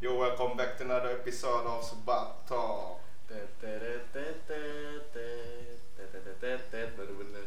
[0.00, 3.04] Yo, welcome back to another episode of Sebab Talk.
[6.96, 7.44] baru bener.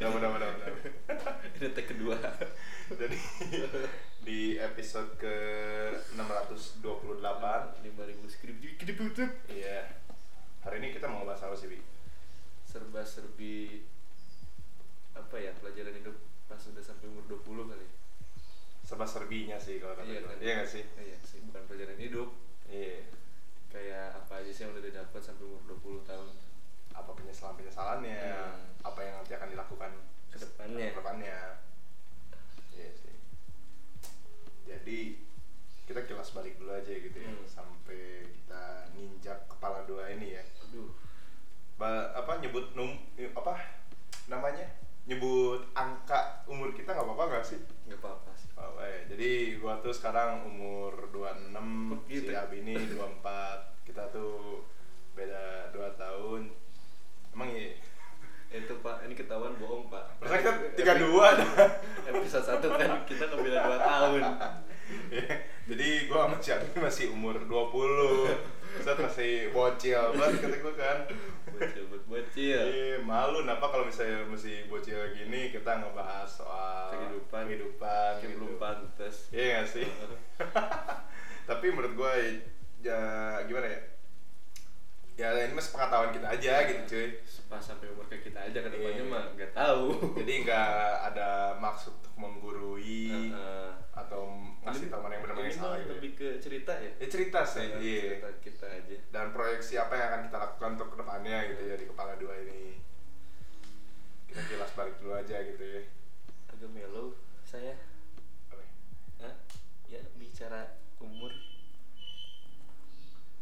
[0.00, 0.72] Udah bener bener bener.
[1.60, 2.16] Ini take kedua.
[2.88, 3.20] Jadi
[4.24, 5.36] di episode ke
[6.16, 8.56] 628 5000 skrip
[9.52, 9.92] Iya.
[10.64, 11.84] Hari ini kita mau bahas apa sih, Bi?
[12.64, 13.84] Serba-serbi
[15.12, 16.16] apa ya pelajaran hidup
[16.48, 17.97] pas udah sampai umur 20 kali.
[18.88, 20.34] Serba serbinya sih kalau kata Iya gue.
[20.40, 20.84] Iya nggak sih?
[20.96, 22.28] Iya sih, bukan pelajaran hidup.
[22.66, 23.04] Iya.
[23.68, 26.28] Kayak apa aja sih yang udah didapat sampai umur 20 tahun.
[26.96, 28.16] Apa penyesalan-penyesalannya?
[28.16, 28.64] Hmm.
[28.80, 29.92] Apa yang nanti akan dilakukan
[30.32, 30.88] Ke depannya.
[30.88, 31.38] Ke depannya.
[32.72, 33.14] Iya sih.
[34.64, 34.98] Jadi
[35.84, 37.44] kita kilas balik dulu aja gitu ya Hmm.
[37.44, 40.44] sampai kita nginjak kepala dua ini ya.
[40.64, 40.92] Aduh.
[41.76, 42.96] Ba- apa nyebut num
[43.32, 43.54] apa
[44.26, 44.66] namanya
[45.06, 48.27] nyebut angka umur kita nggak apa-apa nggak sih nggak apa-apa
[48.88, 52.48] eh, jadi gua tuh sekarang umur 26 Kok gitu si ya?
[52.48, 54.64] Abi ini 24 kita tuh
[55.12, 56.40] beda 2 tahun
[57.36, 57.76] emang iya
[58.48, 60.24] Itu Pak, ini ketahuan bohong Pak.
[60.24, 61.04] Masa kita 32
[61.36, 61.68] dah
[62.08, 64.22] Episode 1 kan kita ngebela 2 tahun.
[64.88, 70.74] Iya, jadi gua sama si Abi masih umur 20 Set masih bocil banget kata gua
[70.74, 70.98] kan
[71.48, 72.60] Bocil bocil.
[72.64, 77.42] Iya, malu kenapa kalau misalnya masih bocil gini kita ngebahas soal Kehidupan.
[77.46, 78.58] kehidupan Kayak belum gitu.
[78.58, 79.16] pantas.
[79.28, 79.86] Iya gak sih?
[81.48, 82.12] Tapi menurut gue
[82.80, 83.00] ya
[83.42, 83.80] gimana ya?
[85.18, 87.08] Ya ini mas pengetahuan kita aja gitu cuy.
[87.48, 89.08] pas sampai umur kayak kita aja ke depannya Iya.
[89.08, 90.70] mah nggak tahu Jadi nggak
[91.10, 93.68] ada maksud untuk menggurui Heeh.
[93.90, 94.28] atau
[94.60, 95.90] tahu mana yang benar mana Ini yang salah gitu.
[95.92, 98.00] lebih ke cerita ya Ya cerita sih, Heeh, iya.
[98.02, 101.74] cerita kita aja Dan proyeksi apa yang akan kita lakukan untuk ke depannya gitu ya
[101.74, 102.62] di kepala dua ini.
[104.24, 105.82] Kita kilas balik dulu aja gitu ya.
[106.48, 107.74] agak melo saya
[108.48, 108.66] Oke.
[109.18, 109.34] Hah?
[109.86, 110.60] ya bicara
[110.98, 111.32] umur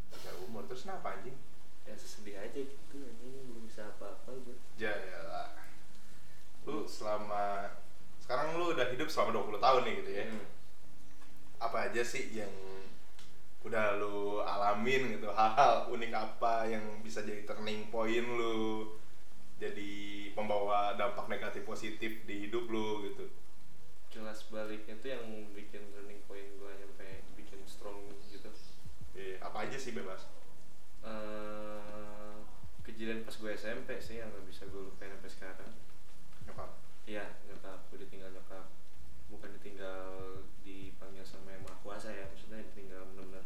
[0.06, 1.34] Baca umur terus kenapa anjing?
[1.82, 4.90] ya sesedih aja gitu ini belum bisa apa-apa gue Ya
[5.24, 5.54] lah.
[6.62, 7.70] Lu selama
[8.18, 10.24] sekarang lu udah hidup selama 20 tahun nih gitu ya.
[10.26, 10.44] Hmm.
[11.56, 12.52] Apa aja sih yang
[13.66, 15.32] udah lu alamin gitu?
[15.34, 18.94] Hal-hal unik apa yang bisa jadi turning point lu?
[19.56, 23.26] Jadi pembawa dampak negatif positif di hidup lu gitu?
[24.12, 25.24] Jelas baliknya tuh yang
[25.56, 28.52] bikin turning point gue sampai bikin strong gitu.
[29.16, 30.28] Iya, apa aja sih bebas?
[31.00, 32.36] Eh,
[32.84, 35.72] kejadian pas gue SMP sih yang gak bisa gue lupain sampai sekarang.
[36.52, 36.76] Apa?
[37.08, 38.68] Iya, nyokap gue ditinggal nyokap
[39.26, 43.44] Bukan ditinggal dipanggil sama yang maha kuasa ya Maksudnya ditinggal bener-bener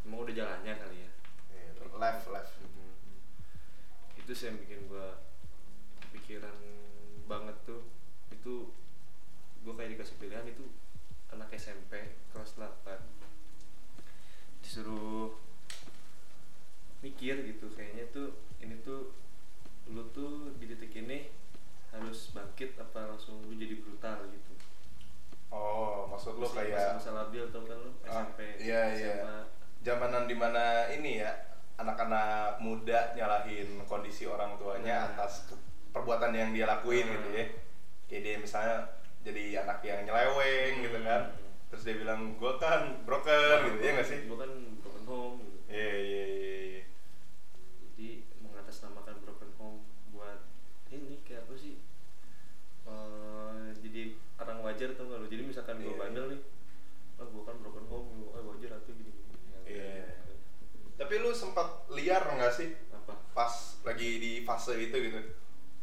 [0.00, 1.10] Emang udah jalannya kali ya.
[1.52, 1.70] Iya,
[2.00, 2.90] left left Mhm.
[4.18, 5.08] Itu sih yang bikin gue
[6.10, 6.56] Pikiran
[7.30, 7.86] banget tuh.
[8.34, 8.74] Itu
[9.60, 10.64] Gue kayak dikasih pilihan itu
[11.30, 12.96] Anak SMP kelas 8
[14.64, 15.36] Disuruh
[17.04, 18.28] Mikir gitu Kayaknya tuh
[18.58, 19.14] Ini tuh
[19.92, 21.30] Lu tuh di titik ini
[21.90, 24.49] Harus bangkit apa langsung lu jadi brutal gitu
[25.50, 29.12] oh maksud lu kayak masa-masa labil tau kan lu Ah, SMP iya, iya.
[29.16, 29.36] SMA.
[29.80, 31.30] zamanan di mana ini ya
[31.74, 35.24] anak-anak muda nyalahin kondisi orang tuanya Nah.
[35.24, 35.48] atas
[35.90, 37.14] perbuatan yang dia lakuin Hmm.
[37.16, 37.44] gitu ya
[38.06, 38.78] kayak dia misalnya
[39.20, 41.50] jadi anak yang nyeleweng gitu kan Hmm.
[41.66, 45.58] terus dia bilang gue kan broken gitu ya nggak sih Gue kan broken home gitu.
[45.68, 46.82] iya iya iya iya.
[47.90, 49.80] Jadi mengatasnamakan broken home
[50.10, 50.40] buat
[50.88, 51.74] ini kayak apa sih?
[52.82, 54.02] Eh, jadi
[54.36, 55.26] orang wajar tau gak lu?
[55.28, 56.00] Jadi misalkan gue Iya.
[56.00, 56.40] bandel nih,
[57.16, 59.30] oh gue kan broken home, gue oh, wajar atau gini gini.
[59.30, 60.06] Ya, enggak, Iya.
[60.10, 60.32] gitu.
[60.96, 63.16] tapi lu sempat liar nggak sih Apa?
[63.32, 65.16] pas lagi di fase itu gitu.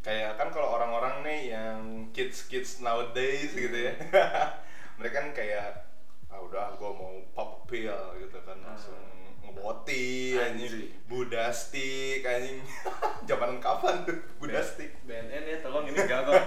[0.06, 1.82] Kayak kan kalau orang-orang nih yang
[2.14, 3.98] kids kids nowadays gitu ya.
[5.02, 5.90] Mereka kan kayak
[6.30, 8.62] ah udah gue mau pop pill gitu kan.
[8.62, 8.78] Ah.
[8.78, 9.02] langsung
[9.42, 10.94] ngeboti anjing.
[11.10, 12.62] Budastik anjing.
[13.30, 14.22] Zaman kapan tuh?
[14.38, 14.94] Budastik.
[15.10, 16.22] BNN ya tolong ini kok.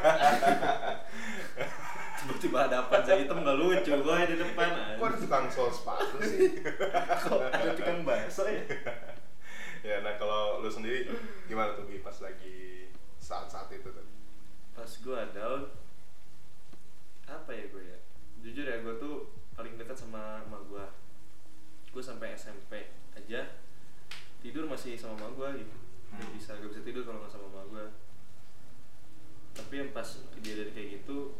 [2.20, 4.68] Tiba-tiba ada apa saya hitam gak lucu gue di depan.
[5.00, 6.62] kok ada tukang sol sepatu sih?
[7.26, 8.62] Kok ada tukang bakso ya?
[9.80, 11.08] Ya nah kalau lu sendiri
[11.44, 14.06] gimana tuh Bi, pas lagi saat-saat itu tuh?
[14.72, 15.62] Pas gue down
[17.24, 17.98] apa ya gue ya?
[18.40, 19.14] Jujur ya gue tuh
[19.52, 20.84] paling dekat sama emak gue
[21.90, 23.56] gue sampai SMP aja
[24.40, 25.76] tidur masih sama emak gue gitu.
[26.10, 26.34] Gak Hmm.
[26.34, 27.84] bisa gak bisa tidur kalau nggak sama emak gue
[29.50, 31.34] tapi yang pas kejadian kayak gitu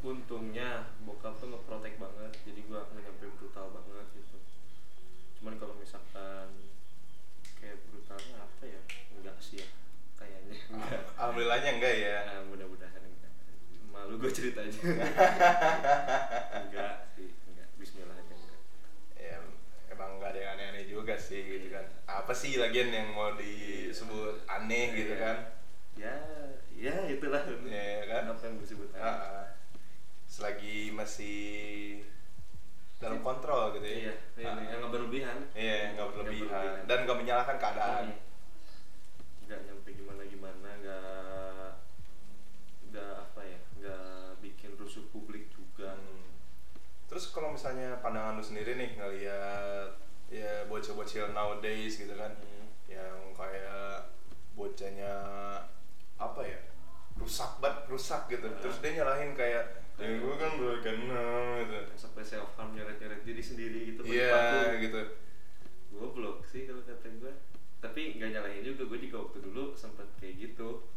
[0.00, 4.29] untungnya bokap tuh ngeprotek banget jadi gue nggak nyampe brutal banget gitu
[11.50, 12.16] alhamdulillahnya enggak ya?
[12.30, 13.32] Nah, mudah-mudahan enggak.
[13.90, 14.70] Malu gue ceritanya.
[16.62, 17.68] Enggak sih enggak.
[17.74, 18.60] Bismillah aja enggak.
[19.18, 19.36] Ya
[19.90, 21.86] emang enggak ada yang aneh-aneh juga sih gitu kan.
[22.06, 24.98] Apa sih lagian yang mau disebut aneh iya.
[25.02, 25.36] gitu kan?
[25.98, 26.14] Ya
[26.78, 27.42] ya itulah.
[27.42, 28.22] Iya, ya kan?
[28.30, 29.02] Apa yang disebut aneh?
[29.02, 29.46] Uh -uh.
[30.30, 32.06] selagi masih
[33.02, 33.26] dalam iya.
[33.26, 33.98] kontrol gitu ya.
[33.98, 35.38] Iya, iya, nggak berlebihan.
[35.58, 36.46] Iya nggak berlebihan.
[36.46, 36.86] berlebihan.
[36.86, 38.29] Dan nggak menyalahkan keadaan.
[47.20, 49.92] Terus kalau misalnya pandangan lu sendiri nih ngelihat
[50.32, 52.64] ya bocil-bocil nowadays gitu kan, Hmm.
[52.88, 54.08] yang kayak
[54.56, 55.12] bocahnya
[56.16, 56.56] apa ya
[57.20, 58.56] rusak banget rusak gitu, Ah.
[58.56, 63.20] terus dia nyalahin kayak ya gue kan udah kenal gitu, sampai self harm nyeret nyeret
[63.20, 64.80] diri sendiri gitu iya parfum.
[64.80, 65.00] gitu,
[65.92, 67.32] goblok sih kalau kata gue
[67.84, 70.88] tapi nggak nyalahin juga gue juga waktu dulu sempat kayak gitu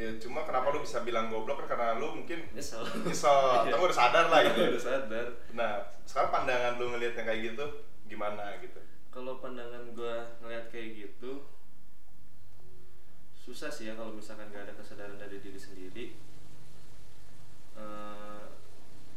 [0.00, 2.80] ya cuma kenapa lu bisa bilang goblok kan karena lu mungkin nyesel.
[3.04, 3.36] nyesel.
[3.68, 4.72] Atau udah sadar lah gitu.
[4.72, 5.26] udah sadar.
[5.52, 7.64] Nah sekarang pandangan lu ngelihat yang kayak gitu
[8.08, 8.80] gimana gitu?
[9.10, 11.42] kalau pandangan gue ngeliat kayak gitu
[13.34, 16.04] susah sih ya kalau misalkan nggak ada kesadaran dari diri sendiri.
[17.74, 18.44] Eh,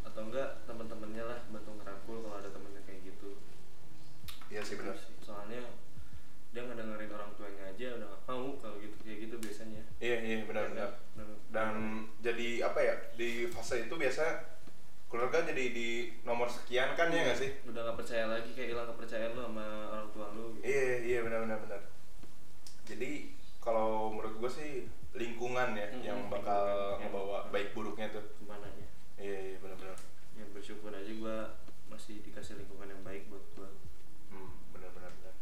[0.02, 3.38] atau enggak teman-temannya lah bantu ngerangkul kalau ada temennya kayak gitu.
[4.50, 4.98] Iya sih benar.
[4.98, 5.62] Terus, soalnya
[6.50, 10.36] dia ngedengerin orang tuanya aja udah gak mau kalau gitu kayak gitu biasanya Iya iya
[10.44, 10.90] benar benar.
[11.48, 14.26] Dan- jadi apa ya di fase itu biasa
[15.08, 15.90] keluarga jadi di
[16.24, 17.50] nomor sekian kan ya nggak sih?
[17.64, 20.66] Udah nggak percaya lagi kayak hilang kepercayaan lu sama orang tua lu gitu.
[20.66, 21.82] iya iya benar benar benar.
[22.84, 24.72] Jadi kalau menurut gue sih
[25.14, 26.66] lingkungan ya Hmm, yang bakal
[26.98, 28.26] Yang- ngebawa baik buruknya tuh.
[28.26, 29.98] Ke mana nya iya iya benar benar.
[30.34, 31.54] Ya bersyukur aja gua
[31.86, 33.70] masih dikasih lingkungan yang baik buat gua.
[34.28, 35.36] Hmm, benar benar benar.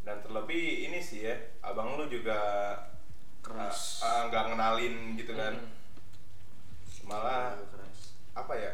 [0.00, 2.40] Dan terlebih ini sih ya abang lu juga
[3.58, 3.80] Keras.
[4.28, 5.74] nggak ngenalin gitu kan Hmm.
[7.04, 8.72] malah keras apa ya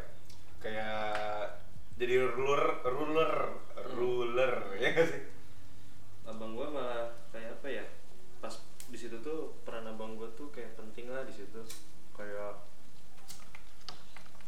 [0.59, 1.57] kayak
[1.95, 3.33] jadi ruler ruler
[3.91, 4.53] ruler
[4.83, 5.23] ya nggak sih
[6.25, 7.85] abang gua malah kayak apa ya
[8.39, 8.53] pas
[8.85, 11.63] di situ tuh peran abang gua tuh kayak penting lah di situ
[12.13, 12.61] kayak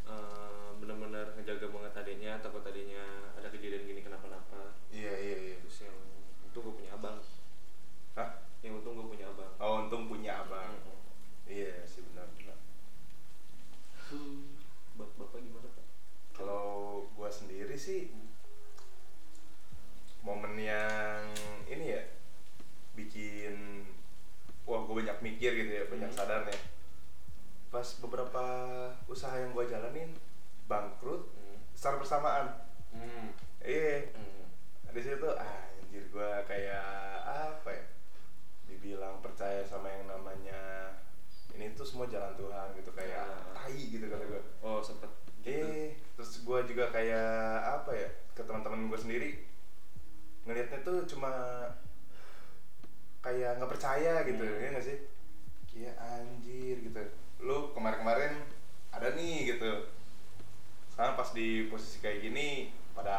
[0.04, 3.02] eh, bener-bener ngejaga banget adiknya takut adiknya
[3.32, 5.96] ada kejadian gini kenapa-napa iya iya iya terus yang
[6.44, 7.18] untung gua punya abang
[8.14, 8.30] Hah?
[8.60, 10.98] yang untung gua punya abang oh untung punya abang Hmm.
[11.46, 12.58] iya sih benar benar
[14.96, 15.86] Bap- bapak gimana pak
[16.32, 16.64] kalau
[17.12, 18.08] gua sendiri sih
[20.22, 21.22] momen yang
[21.66, 22.02] ini ya
[22.94, 23.84] bikin
[24.64, 26.16] wah gue banyak mikir gitu ya banyak Hmm.
[26.16, 26.60] sadar nih
[27.68, 28.44] pas beberapa
[29.06, 30.16] usaha yang gua jalanin
[30.64, 31.58] bangkrut Hmm.
[31.72, 32.46] secara bersamaan
[32.88, 33.30] Hmm.
[33.60, 34.46] iya Hmm.
[34.88, 35.44] di situ ah,
[35.76, 36.88] anjir gua kayak
[37.26, 37.84] apa ya
[38.66, 40.90] dibilang percaya sama yang namanya
[41.52, 43.62] ini tuh semua jalan Tuhan gitu kayak Ah.
[43.62, 47.22] tai gitu kata gua oh sempet gitu eh terus gua juga kayak
[47.78, 49.46] apa ya ke teman-teman gua sendiri
[50.42, 51.30] ngelihatnya tuh cuma
[53.20, 54.60] kayak nggak percaya gitu Hmm.
[54.60, 54.98] ya nggak sih
[55.68, 57.02] kayak anjir gitu
[57.38, 58.32] lu kemarin-kemarin
[58.90, 59.90] ada nih gitu
[60.88, 62.48] sekarang pas di posisi kayak gini
[62.92, 63.16] pada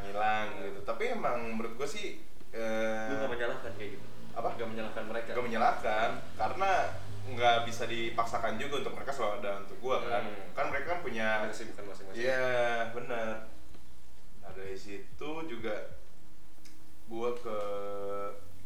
[0.00, 0.62] ngilang Hmm.
[0.66, 2.18] gitu tapi emang menurut gua sih
[2.50, 4.54] eh, lu gak menyalahkan kayak gitu Apa?
[4.54, 6.10] gak menyalahkan mereka gak menyalahkan
[6.40, 6.72] karena
[7.36, 10.24] nggak bisa dipaksakan juga untuk mereka selalu ada untuk gua kan.
[10.24, 10.48] Hmm.
[10.56, 12.24] kan mereka kan punya kesibukan masing-masing.
[12.24, 13.52] Iya benar
[14.40, 16.00] nah dari situ juga
[17.12, 17.58] gua ke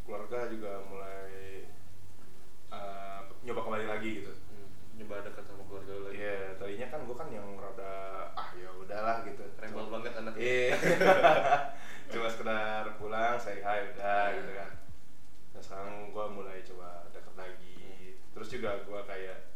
[0.06, 1.66] keluarga juga mulai
[2.70, 4.32] uh, nyoba kembali lagi gitu.
[4.32, 4.70] Hmm,
[5.02, 6.22] nyoba dekat sama keluarga lu lagi.
[6.22, 7.92] Iya tadinya kan gua kan yang rada
[8.38, 9.44] ah ya udahlah gitu.
[9.58, 10.40] Rebel banget anaknya.
[10.40, 10.76] Iya.
[12.14, 14.70] Cuma sekedar pulang, saya hai udah gitu kan.
[15.52, 17.03] Nah sekarang gua mulai coba
[18.54, 19.50] juga gua kayak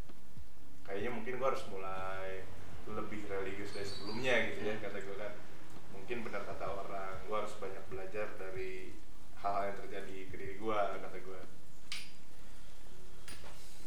[0.82, 2.42] kayaknya mungkin gua harus mulai
[2.88, 4.84] lebih religius dari sebelumnya gitu ya Hmm.
[4.84, 5.32] kata gua kan.
[5.94, 8.96] Mungkin benar kata orang, gua harus banyak belajar dari
[9.38, 11.40] hal-hal yang terjadi ke diri gua kata gua.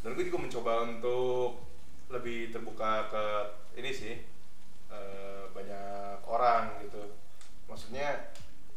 [0.02, 1.62] Dan gue juga mencoba untuk
[2.10, 3.24] lebih terbuka ke
[3.78, 4.14] ini sih
[4.90, 7.00] eh, banyak orang gitu
[7.64, 8.34] maksudnya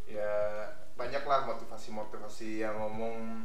[0.08, 0.32] ya
[0.96, 3.44] banyaklah motivasi-motivasi yang ngomong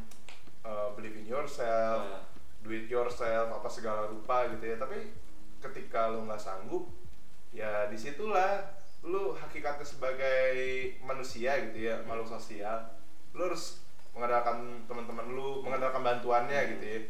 [0.62, 2.29] eh, believe in yourself Nah.
[2.60, 4.76] Do it yourself apa segala rupa gitu ya.
[4.76, 5.12] Tapi
[5.60, 6.88] ketika lo nggak sanggup
[7.50, 8.62] ya di situlah
[9.02, 10.52] lu hakikatnya sebagai
[11.02, 12.84] manusia gitu ya makhluk sosial
[13.32, 13.80] lu harus
[14.12, 17.00] mengandalkan teman-teman lu mengandalkan bantuannya gitu ya.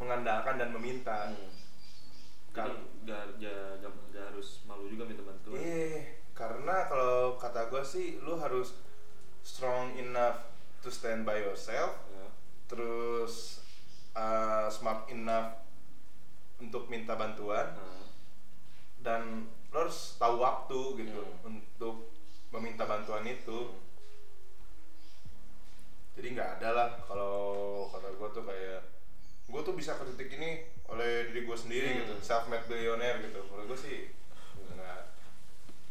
[0.00, 1.30] Mengandalkan dan meminta.
[1.30, 1.52] Hmm.
[2.54, 2.70] Jadi
[3.02, 5.58] gak, gak, gak, gak harus malu juga minta bantuan.
[5.58, 8.78] Iya, karena kalau kata gue sih, lu harus
[9.42, 10.38] strong enough
[10.82, 12.26] to stand by yourself, Ya.
[12.70, 13.53] terus
[14.14, 15.58] uh, smart enough
[16.56, 18.06] untuk minta bantuan, Nah.
[19.00, 19.22] dan
[19.68, 21.50] lu harus tahu waktu gitu Hmm.
[21.50, 22.08] untuk
[22.48, 23.74] meminta bantuan itu.
[26.14, 27.42] jadi nggak ada lah kalau
[27.90, 28.80] kata gue tuh kayak
[29.44, 31.98] gue tuh bisa ke titik ini oleh diri gue sendiri Hmm.
[32.00, 33.98] gitu self made billionaire gitu menurut gue sih
[34.70, 35.10] nggak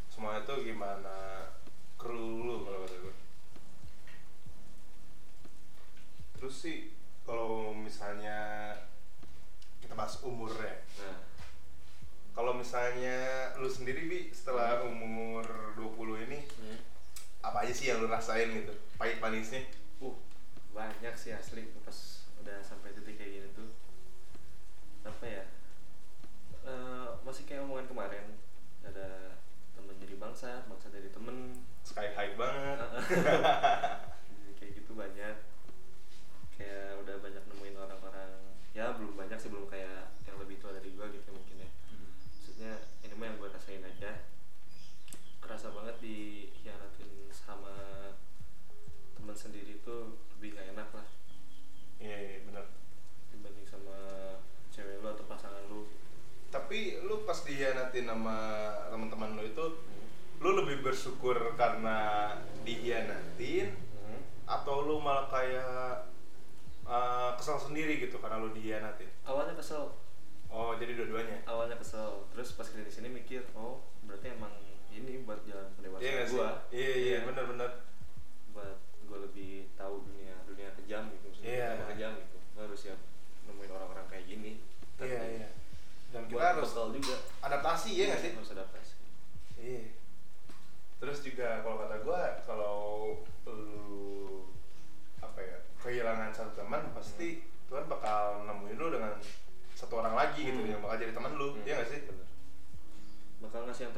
[0.08, 1.52] semua itu gimana
[2.00, 3.16] kru lu kalau kata gue
[6.34, 8.72] terus sih kalau misalnya
[9.80, 10.76] kita bahas umur ya.
[11.04, 11.20] Nah.
[12.34, 15.46] Kalau misalnya lu sendiri bi setelah umur
[15.78, 16.80] 20 ini hmm.
[17.46, 18.74] apa aja sih yang lu rasain gitu?
[18.98, 19.64] Pahit manisnya?
[20.02, 20.18] Uh
[20.74, 21.70] banyak sih asli.
[21.86, 23.70] Pas udah sampai titik kayak gini tuh.
[25.06, 25.44] Apa ya?
[26.66, 28.26] Eh, masih kayak omongan kemarin.
[28.82, 29.38] Ada
[29.78, 31.54] temen jadi bangsa bangsa dari temen.
[31.86, 32.80] Sky high banget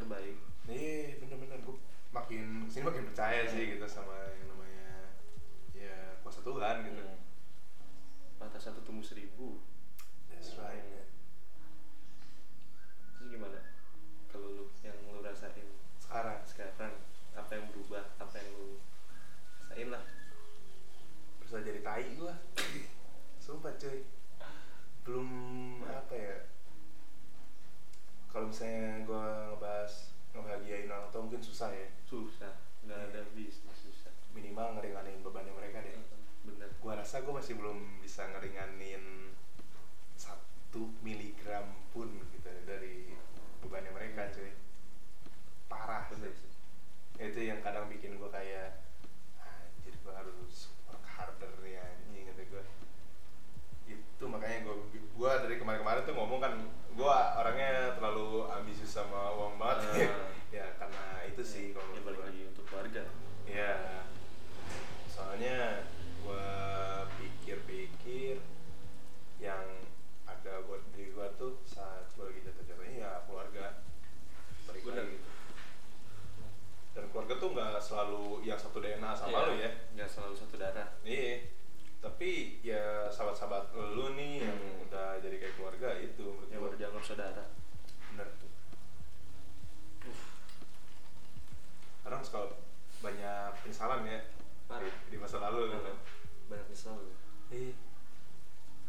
[0.05, 0.37] terbaik
[0.69, 1.77] Iya bener-bener gua
[2.13, 4.89] makin sini makin percaya sih gitu sama yang namanya
[5.73, 7.01] ya kuasa Tuhan gitu.
[7.01, 7.21] Hmm.
[8.37, 9.59] patah satu tumbuh seribu
[10.29, 10.79] That's right.
[10.85, 11.09] man.
[13.19, 13.59] ini gimana
[14.29, 15.65] kalau lu yang lu rasain
[15.97, 16.93] Sekarang sekarang
[17.33, 18.77] apa yang berubah apa yang lu
[19.65, 20.05] rasain lah
[21.45, 22.33] bisa jadi tai gua.
[23.45, 24.01] Sumpah cuy.
[25.05, 25.29] Belum
[25.85, 26.37] apa ya?
[28.35, 31.87] Kalau misalnya gua ngebahas ngebahagiain orang tua mungkin susah ya.
[32.03, 32.51] susah
[32.83, 35.95] nggak ada bisnis susah Minimal ngeringanin bebannya mereka deh.
[36.43, 39.31] bener Gua rasa gua masih belum bisa ngeringanin
[40.19, 41.63] satu miligram
[41.95, 43.15] pun gitu dari
[43.63, 44.51] bebannya mereka cuy.
[45.71, 46.51] Parah bener sih.
[47.15, 48.75] Itu yang kadang bikin gua kayak
[49.39, 52.67] anjir gua harus work harder ya anjing kata gua.
[53.87, 54.67] Itu makanya
[55.15, 56.53] gua dari kemarin-kemarin tuh ngomong kan
[56.95, 60.07] gua orangnya terlalu ambisius sama uang banget.
[60.07, 60.31] Ah.
[60.55, 63.03] ya karena itu sih kalau ya balik lagi untuk keluarga
[63.45, 64.03] Iya.
[65.05, 65.83] Soalnya
[66.19, 66.47] gua
[67.13, 68.39] pikir-pikir
[69.37, 69.63] yang
[70.25, 73.83] ada buat diri gua tuh saat gua lagi jatuh-jatuhnya ya keluarga.
[74.65, 75.03] Balik Bener.
[75.03, 75.29] lagi gitu.
[76.95, 79.71] Dan keluarga tuh nggak selalu yang satu DNA sama Iya, lu ya.
[79.93, 81.43] nggak selalu satu darah Iya.
[81.99, 84.85] Tapi ya sahabat-sahabat lu nih yang Hmm.
[84.85, 86.67] udah jadi kayak keluarga itu menurut yang gua.
[86.67, 87.43] baru dianggap saudara
[88.07, 88.51] Bener tuh.
[92.01, 92.39] Kadang suka
[93.01, 94.19] banyak penyesalan ya
[94.65, 94.81] Parah.
[94.81, 95.93] di, di masa lalu gitu.
[96.47, 97.13] banyak nyesel gue
[97.51, 97.73] Iya.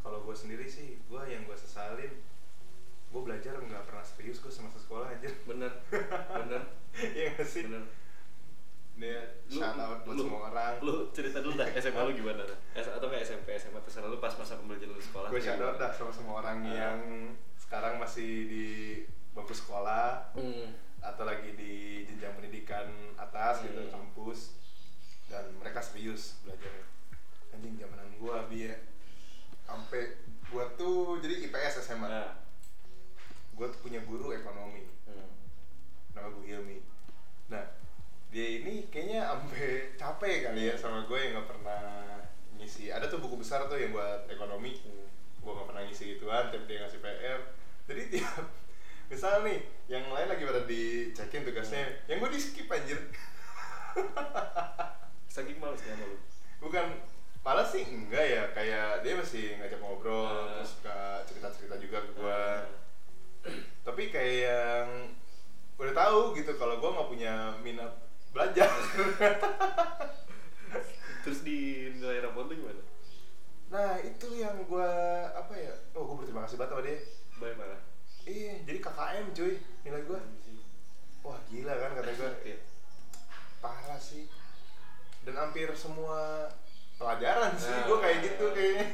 [0.01, 2.13] Kalau gue sendiri sih, gue yang gue sesalin,
[3.07, 5.29] gue belajar nggak pernah serius gue semasa sekolah aja.
[5.45, 5.73] bener
[6.31, 6.63] bener
[6.95, 7.65] Iya nggak sih?
[7.65, 7.85] bener
[8.97, 9.13] Nih,
[9.53, 10.81] Lu- shout out buat lu- semua orang.
[10.81, 14.17] lu cerita dulu dah SMA lu gimana dah S atau nggak SMP SMA terserah lu
[14.17, 15.83] pas masa pembelajaran lu sekolah Gue kayak shout out gimana?
[15.83, 16.73] dah sama semua orang Ah.
[16.75, 16.99] yang
[17.59, 18.67] sekarang masih di
[19.31, 20.73] bangku sekolah hmm.
[21.03, 21.73] atau lagi di
[22.03, 23.93] jenjang pendidikan atas gitu, Hmm.
[23.93, 24.57] kampus
[25.27, 26.89] dan mereka serius belajarnya.
[27.53, 28.77] Anjing zamanan gue bi ya,
[29.63, 30.09] sampai
[30.43, 32.07] gue tuh jadi IPS SMA.
[32.07, 32.33] nah
[33.53, 34.89] Gue tuh punya guru ekonomi.
[35.05, 35.29] hmm.
[36.13, 36.81] nama gue Hilmi
[37.47, 37.61] nah
[38.27, 41.83] dia ini kayaknya sampai capek kali ya sama gue yang nggak pernah
[42.53, 45.07] ngisi ada tuh buku besar tuh yang buat ekonomi Hmm.
[45.39, 47.41] gue nggak pernah ngisi gituan tiap dia ngasih PR
[47.87, 48.45] jadi tiap
[49.27, 49.59] misal nih.
[49.91, 51.83] Yang lain lagi pada dicekin tugasnya.
[52.07, 52.99] Yang gue di skip anjir.
[55.35, 56.19] Saking malesnya sama lu.
[56.63, 56.87] Bukan
[57.43, 58.43] malah sih enggak ya.
[58.55, 60.63] Kayak dia masih ngajak ngobrol Ah.
[60.63, 62.63] terus suka cerita cerita juga ke gue Ah.
[63.87, 64.87] tapi kayak yang
[65.79, 67.35] udah tahu gitu kalau gue nggak punya
[67.67, 67.91] minat
[68.31, 68.67] belajar.
[71.27, 72.83] Terus di nilai rapor lu gimana?
[73.75, 74.91] Nah itu yang gue
[75.31, 75.75] apa ya?
[75.99, 76.99] Oh gue berterima kasih banget sama dia.
[77.39, 77.86] Baik marah
[78.27, 79.55] iya jadi KKM cuy
[79.87, 80.21] nilai gue
[81.23, 82.31] wah gila kan kata gue
[83.67, 84.31] parah sih.
[85.27, 86.47] Dan hampir semua
[86.97, 87.85] pelajaran sih Nah.
[87.91, 88.87] gue kayak gitu kayaknya.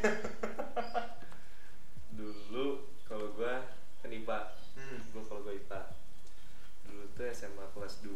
[2.19, 2.67] Dulu
[3.05, 3.69] kalau gua
[4.01, 4.39] kan IPA
[4.81, 4.99] hmm.
[5.13, 5.81] gua kalau gua IPA
[6.89, 8.09] dulu tuh SMA kelas 2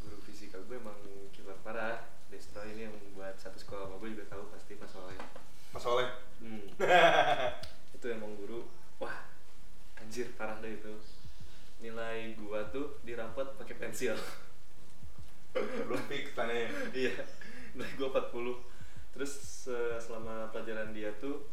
[0.00, 0.96] guru fisika gue emang
[1.34, 2.06] killer parah.
[2.30, 5.18] Destro ini yang buat satu sekolah sama gue juga tahu pasti Mas Oleh
[5.74, 6.06] mas Oleh
[6.38, 6.78] hmm.
[7.98, 8.69] itu emang guru
[10.10, 10.90] anjir parah deh itu.
[11.78, 14.18] Nilai gua tuh dirapot pakai pensil.
[15.54, 16.66] Belum fix tanya
[16.98, 17.14] iya
[17.70, 19.32] nilai gua 40 terus
[19.66, 21.46] eh, selama pelajaran dia tuh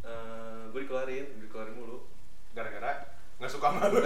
[0.00, 2.06] eh gue dikeluarin dikeluarin mulu.
[2.54, 3.02] Gara-gara
[3.38, 3.98] nggak suka malu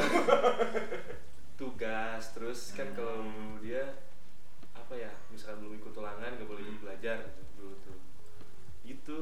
[1.61, 2.97] tugas terus kan Hmm.
[2.97, 3.19] kalau
[3.61, 4.01] dia
[4.73, 6.81] apa ya misalkan belum ikut ulangan gak boleh Hmm.
[6.81, 7.99] belajar gitu, dulu tuh.
[8.85, 9.17] Gitu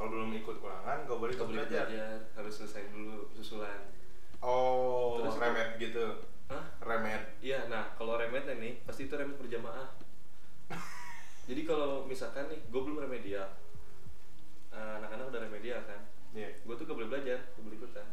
[0.00, 3.80] kalau belum ikut ulangan gak boleh gak ikut boleh belajar belajar harus selesai dulu susulan
[4.40, 6.06] oh Terus- remet gitu
[6.48, 6.64] Hah?
[6.82, 9.86] remet Iya, nah kalau remetnya nih pasti itu remet berjamaah.
[11.46, 13.46] Jadi kalau misalkan nih, gue belum remedial,
[14.68, 15.98] Eh, anak-anak udah remedial kan,
[16.30, 16.50] Iya.
[16.56, 18.06] gue tuh gak boleh belajar, gak boleh ikutan.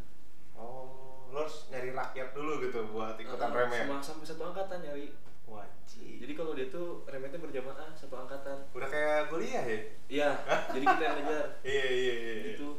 [0.54, 4.80] oh lo harus nyari rakyat dulu gitu buat ikutan Eh, remet Sama sampai satu angkatan
[4.82, 5.10] nyari.
[5.48, 6.20] Wajib.
[6.20, 8.68] Jadi kalau dia tuh remetnya berjamaah satu angkatan.
[8.76, 9.80] udah kayak kuliah ya?
[10.12, 10.30] Iya,
[10.76, 11.48] jadi kita yang ngejar.
[11.74, 12.52] iya iya iya iya.
[12.60, 12.70] Itu,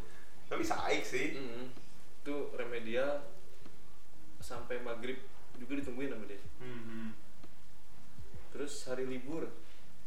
[0.46, 1.34] tapi saik sih.
[1.34, 1.72] Mm,
[2.22, 3.24] itu remedial
[4.44, 5.16] sampai maghrib
[5.56, 6.38] juga ditungguin sama dia.
[6.60, 7.16] Hmm.
[8.52, 9.48] Terus hari libur,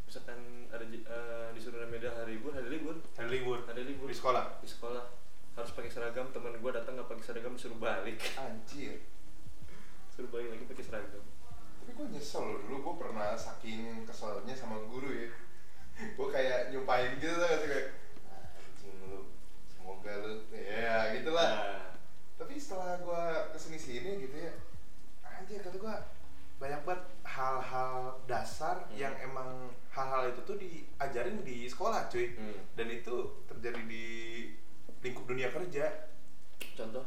[0.06, 3.58] misalkan ada eh, disuruh remedial hari libur, hari libur, hari libur?
[3.66, 4.06] Hari libur.
[4.08, 4.62] Di sekolah?
[4.62, 5.04] Di sekolah.
[5.52, 8.16] Harus pakai seragam teman gue datang nggak pakai seragam suruh balik.
[8.40, 9.02] Anjir.
[10.14, 11.31] Suruh balik lagi pakai seragam
[11.92, 15.28] tapi gue nyesel loh dulu gue pernah saking keselnya sama guru ya.
[16.16, 17.92] Gue kayak nyumpahin gitu tuh kayak
[18.32, 19.28] anjing lu
[19.68, 21.52] semoga lu ya gitulah.
[21.52, 21.92] Nah,
[22.40, 24.56] tapi setelah gue ke sini sini gitu ya
[25.20, 25.94] anjir kata gue
[26.56, 28.96] banyak banget hal-hal dasar Hmm.
[28.96, 32.32] yang emang hal-hal itu tuh diajarin di sekolah cuy.
[32.32, 32.56] Hmm.
[32.72, 34.06] dan itu terjadi di
[35.04, 36.08] lingkup dunia kerja.
[36.72, 37.04] Contoh?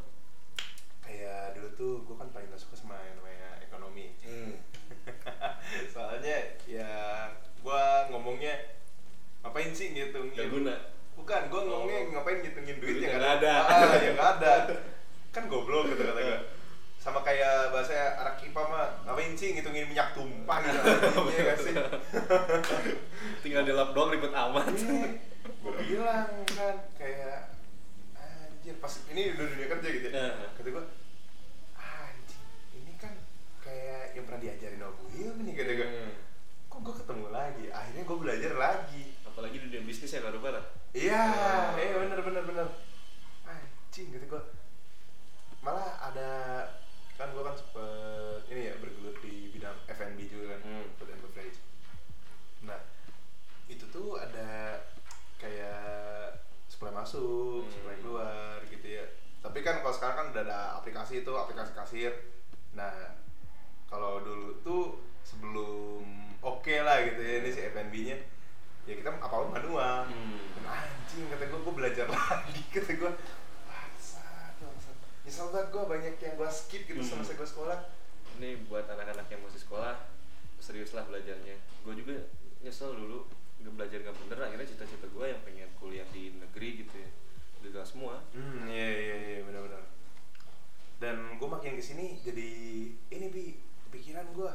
[1.02, 4.14] Kayak dulu tuh gue kan paling gak suka sama yang namanya ekonomi.
[4.22, 4.54] Hmm.
[5.92, 6.90] soalnya ya
[7.60, 8.54] gua ngomongnya
[9.40, 10.74] ngapain sih ngitungin Gak guna.
[11.14, 11.64] bukan gua Oh.
[11.66, 13.54] ngomongnya ngapain ngitungin duit Duit yang ada nggak ada.
[13.64, 14.52] ah, yang nggak ada.
[15.34, 16.40] Kan goblok gitu kata gua
[16.96, 20.58] sama kayak bahasa anak IPA mah ngapain sih ngitungin minyak tumpah?
[20.58, 20.80] Gitu.
[21.30, 21.74] Iya nggak sih?
[23.40, 24.66] tinggal di lap doang ribet amat.
[24.74, 25.22] Iya,
[25.62, 27.54] gua bilang kan kayak
[28.12, 30.26] anjir pas ini udah dunia kerja gitu ya.
[30.52, 30.84] Kata gua
[31.76, 32.40] anjir
[32.74, 33.14] ini kan
[33.62, 35.06] kayak yang pernah diajarin sama Bu
[35.56, 35.88] Kata gua.
[35.88, 36.12] Hmm.
[36.68, 37.64] kok gue ketemu lagi?
[37.70, 39.04] Akhirnya gue belajar lagi.
[39.24, 41.76] Apalagi di dunia bisnis yang baru parah iya Oh.
[41.76, 42.68] iya bener bener bener.
[43.42, 44.42] Anjing gitu gue
[45.60, 46.30] malah ada
[47.16, 50.84] kan gue kan sempet ini ya bergelut di bidang F&B juga kan Hmm.
[50.94, 51.58] food and beverage.
[52.62, 52.80] Nah
[53.66, 54.80] itu tuh ada
[55.36, 57.72] kayak supply masuk Hmm.
[57.72, 59.04] supply keluar gitu ya.
[59.40, 62.12] Tapi kan kalau sekarang kan udah ada aplikasi itu aplikasi kasir.
[62.72, 63.16] Nah
[63.86, 64.82] kalau dulu tuh
[65.36, 66.00] sebelum
[66.40, 68.16] oke lah gitu ya ini si F&B nya
[68.86, 70.08] ya kita apa manual.
[70.08, 70.40] Hmm.
[70.56, 73.10] dan anjing kata gue gue belajar lagi kata gue
[73.66, 74.96] bangsat bangsat.
[75.26, 77.20] Nyesel banget gue banyak yang gue skip gitu Hmm.
[77.20, 77.78] semasa gue sekolah.
[78.38, 80.08] Ini buat anak-anak yang masih sekolah
[80.56, 81.56] serius lah belajarnya.
[81.84, 82.16] Gue juga
[82.62, 83.28] nyesel dulu
[83.60, 87.10] nggak belajar nggak bener akhirnya cita-cita gue yang pengen kuliah di negeri gitu ya.
[87.60, 88.22] Gagal semua.
[88.32, 89.82] Hmm iya iya iya benar-benar.
[90.96, 92.48] Dan gue makin ke sini jadi
[93.10, 93.44] ini bi
[93.90, 94.52] pikiran gue?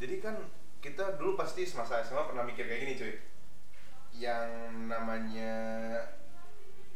[0.00, 0.36] Jadi kan
[0.80, 3.14] kita dulu pasti semasa SMA pernah mikir kayak gini cuy
[4.16, 4.48] yang
[4.88, 5.52] namanya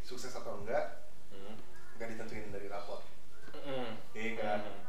[0.01, 1.59] sukses atau enggak Hmm.
[1.95, 3.03] nggak ditentuin dari rapor
[3.53, 3.93] Mm-mm.
[4.13, 4.81] iya kan Hmm.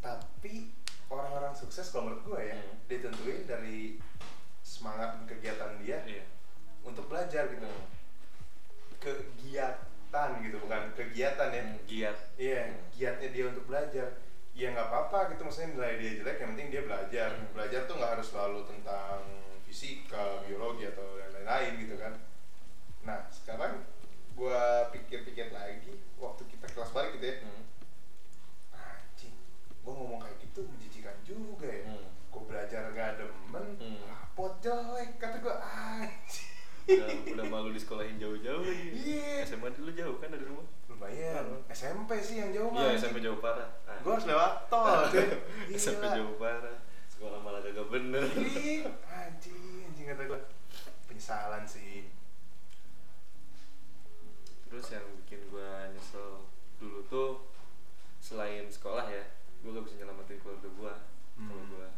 [0.00, 0.74] tapi
[1.06, 2.74] orang-orang sukses kalau menurut gue ya Hmm.
[2.84, 4.02] ditentuin dari
[4.60, 6.24] semangat dan kegiatan dia Iya.
[6.82, 7.86] untuk belajar gitu Hmm.
[8.98, 12.78] kegiatan gitu bukan kegiatan ya Hmm, giat iya Hmm.
[12.90, 14.08] giatnya dia untuk belajar
[14.54, 17.50] ya nggak apa-apa gitu maksudnya nilai dia jelek yang penting dia belajar Hmm.
[17.52, 19.18] belajar tuh nggak harus selalu tentang
[19.60, 22.14] fisika biologi atau yang lain-lain gitu kan
[23.02, 23.82] nah sekarang
[24.32, 27.62] gua pikir-pikir lagi waktu kita kelas balik gitu ya Hmm.
[28.72, 29.34] anjing
[29.80, 32.06] gua ngomong kayak gitu menjijikan juga ya Hmm.
[32.30, 33.98] gua belajar gak demen Hmm.
[34.06, 36.50] rapot jelek kata gua anjing
[36.84, 39.42] udah, udah malu disekolahin jauh-jauh lagi Iya.
[39.42, 40.62] SMA dulu jauh kan dari rumah
[40.94, 41.60] lumayan Hmm.
[41.68, 43.98] SMP sih yang jauh iya mah SMP jauh parah Ah.
[44.00, 45.02] gua harus lewat tol
[45.68, 48.20] SMP jauh parah sekolah malah kagak bener.
[48.20, 48.82] Anjing,
[49.84, 50.40] anjing kata gue
[51.04, 52.10] penyesalan sih.
[54.66, 56.42] terus yang bikin gue nyesel
[56.76, 57.30] dulu tuh
[58.18, 59.22] selain sekolah ya
[59.56, 60.92] gue gak bisa nyelamatin keluarga gue
[61.36, 61.70] kalau Hmm.
[61.72, 61.88] gue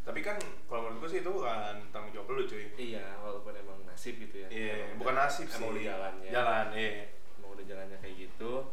[0.00, 2.72] Tapi kan kalau menurut gue sih itu bukan tanggung jawab lu cuy.
[2.72, 4.48] Iya walaupun emang nasib gitu ya.
[4.48, 5.60] Iya Emang bukan nasib sih.
[5.60, 6.30] emang udah jalannya.
[6.32, 6.90] Jalan iya.
[7.36, 8.64] Emang udah jalannya kayak gitu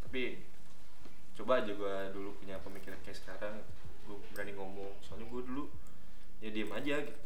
[0.00, 0.40] tapi
[1.36, 3.60] coba aja gue dulu punya pemikiran kayak sekarang
[4.08, 5.68] gue berani ngomong soalnya gue dulu
[6.40, 7.20] ya diem aja gitu.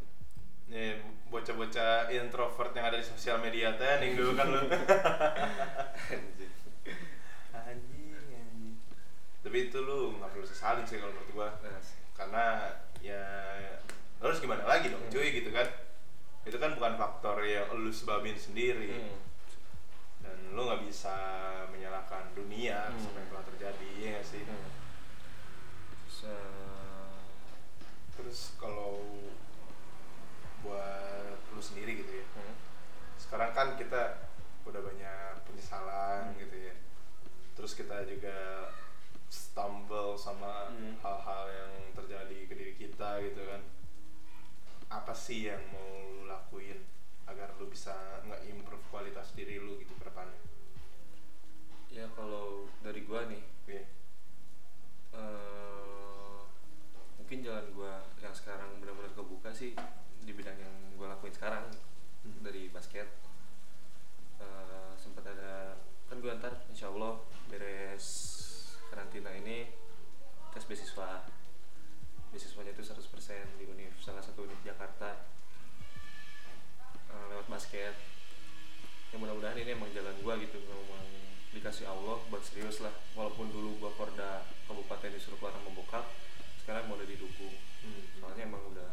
[0.70, 4.58] Nih, bocah-bocah introvert yang ada di sosial media teh nih dulu kan lu.
[7.54, 8.78] Anjing anjing.
[9.42, 11.48] Tapi itu lu nggak perlu sesalin sih kalau menurut gua.
[11.58, 11.78] Nah,
[12.14, 12.44] karena
[13.02, 13.22] ya
[14.22, 15.10] harus gimana lagi dong Hmm.
[15.10, 15.66] cuy gitu kan.
[16.46, 18.94] Itu kan bukan faktor yang lu sebabin sendiri.
[18.94, 19.29] Hmm.
[20.60, 21.16] Lu nggak bisa
[21.72, 23.00] menyalahkan dunia Hmm.
[23.00, 24.68] apa yang telah terjadi ya nggak sih Hmm.
[26.04, 26.18] Terus,
[28.12, 29.00] terus kalau
[30.60, 32.54] buat lu sendiri gitu ya hmm.
[33.16, 34.28] sekarang kan kita
[34.68, 36.36] udah banyak penyesalan Hmm.
[36.36, 36.74] gitu ya
[37.56, 38.68] terus kita juga
[39.32, 41.00] stumble sama Hmm.
[41.00, 43.64] hal-hal yang terjadi ke diri kita gitu kan
[44.90, 46.84] apa sih yang mau lu lakuin
[47.24, 47.94] agar lu bisa
[48.26, 50.49] nge-improve kualitas diri lu gitu ke depannya
[51.90, 53.84] ya kalau dari gua nih Iya.
[55.12, 56.38] eh
[57.18, 59.74] mungkin jalan gua yang sekarang benar-benar kebuka sih
[60.20, 61.66] di bidang yang gua lakuin sekarang
[62.20, 62.44] Hmm.
[62.44, 63.08] dari basket
[64.40, 68.06] Eh, sempat ada kan gua ntar insya Allah beres
[68.88, 69.68] karantina ini
[70.50, 71.28] tes beasiswa
[72.28, 73.04] beasiswanya itu 100%
[73.56, 75.28] di univ salah satu univ Jakarta
[77.06, 77.92] Eh, lewat basket
[79.10, 80.56] ya mudah-mudahan ini emang jalan gua gitu
[81.50, 82.94] dikasih Allah buat serius lah.
[83.18, 86.06] Walaupun dulu gua Porda kabupaten disuruh keluar sama bokap
[86.62, 87.56] sekarang mau udah didukung.
[87.80, 88.04] Hmm.
[88.20, 88.90] soalnya emang udah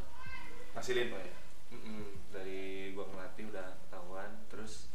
[0.74, 1.34] ngasilin apa ya?
[1.76, 4.32] Mm-mm, dari gua ngelatih udah ketahuan.
[4.50, 4.90] Terus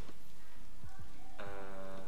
[1.39, 2.03] eh,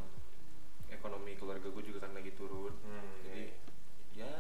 [0.92, 2.76] ekonomi keluarga gua juga kan lagi turun.
[2.84, 3.56] Hmm, jadi
[4.16, 4.34] ya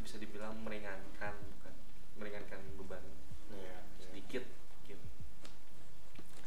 [0.00, 1.74] bisa dibilang meringankan bukan
[2.18, 3.04] meringankan beban.
[3.54, 4.08] Iya, iya.
[4.10, 4.98] sedikit mungkin.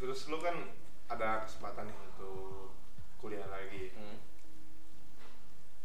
[0.01, 0.55] Terus lu kan
[1.07, 2.73] ada kesempatan nih untuk
[3.23, 4.19] kuliah lagi Hmm.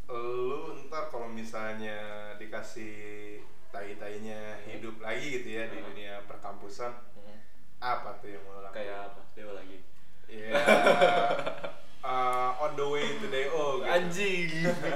[0.09, 1.97] lu ntar kalau misalnya
[2.35, 5.87] dikasih tai-tainya hidup lagi gitu ya di Hmm.
[5.87, 7.39] dunia perkampusan Hmm.
[7.79, 8.75] apa tuh yang mau lakukan?
[8.75, 9.79] kayak apa dewa lagi
[10.27, 10.53] Iya.
[12.03, 13.87] uh, on the way to DO gitu.
[13.87, 14.49] anjing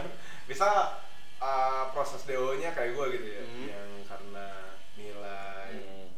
[0.50, 0.68] Bisa
[1.38, 3.66] uh, proses DO-nya kayak gue gitu ya, Hmm.
[3.68, 4.48] yang karena
[4.94, 6.08] nilai, Hmm.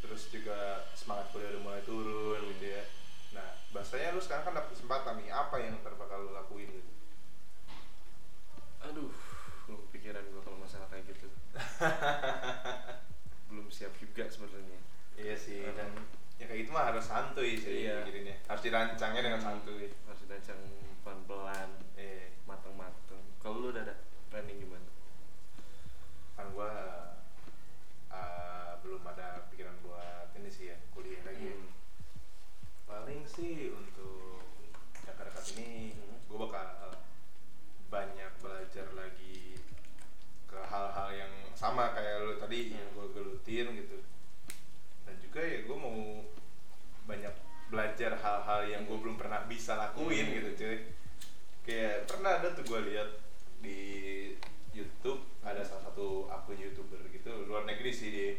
[0.00, 0.58] terus juga
[0.92, 2.45] semangat kuliah udah mulai turun
[3.98, 4.04] Hmm.
[4.04, 4.06] gitu ya.
[4.06, 6.90] Nah, bahasanya lu sekarang kan dapet kesempatan nih, apa yang ntar bakal lu lakuin gitu?
[8.78, 9.10] aduh
[9.66, 11.26] belum pikiran gua kalau masalah kayak gitu
[13.48, 14.78] belum siap juga sebenarnya
[15.16, 15.74] Iya sih, Hmm.
[15.74, 15.90] dan
[16.36, 18.04] ya kayak gitu mah harus santuy sih Iya.
[18.46, 19.90] Harus dirancangnya dengan santuy.
[20.06, 20.60] harus dirancang
[21.00, 22.30] pelan-pelan Iya.
[22.44, 23.96] mateng-mateng kalau lu udah ada
[24.28, 24.86] planning gimana
[26.36, 26.70] kan gua
[28.08, 31.56] uh, belum ada pikiran buat ini sih ya kuliah lagi ya.
[31.56, 31.70] Hmm.
[32.86, 34.46] paling sih untuk
[35.00, 36.22] dekat-dekat ini Hmm.
[36.22, 36.94] gue bakal
[37.86, 39.56] banyak belajar lagi
[40.44, 42.94] ke hal-hal yang sama kayak lu tadi yang Hmm.
[42.94, 43.98] gue gelutin gitu
[45.02, 46.26] dan juga ya gue mau
[47.04, 47.30] banyak
[47.66, 49.02] belajar hal-hal yang gue Hmm.
[49.02, 50.34] belum pernah bisa lakuin Hmm.
[50.36, 50.76] gitu cuy
[51.62, 53.10] kayak pernah ada tuh gue lihat
[53.58, 53.78] di
[54.70, 58.30] YouTube ada salah satu akun youtuber gitu luar negeri sih dia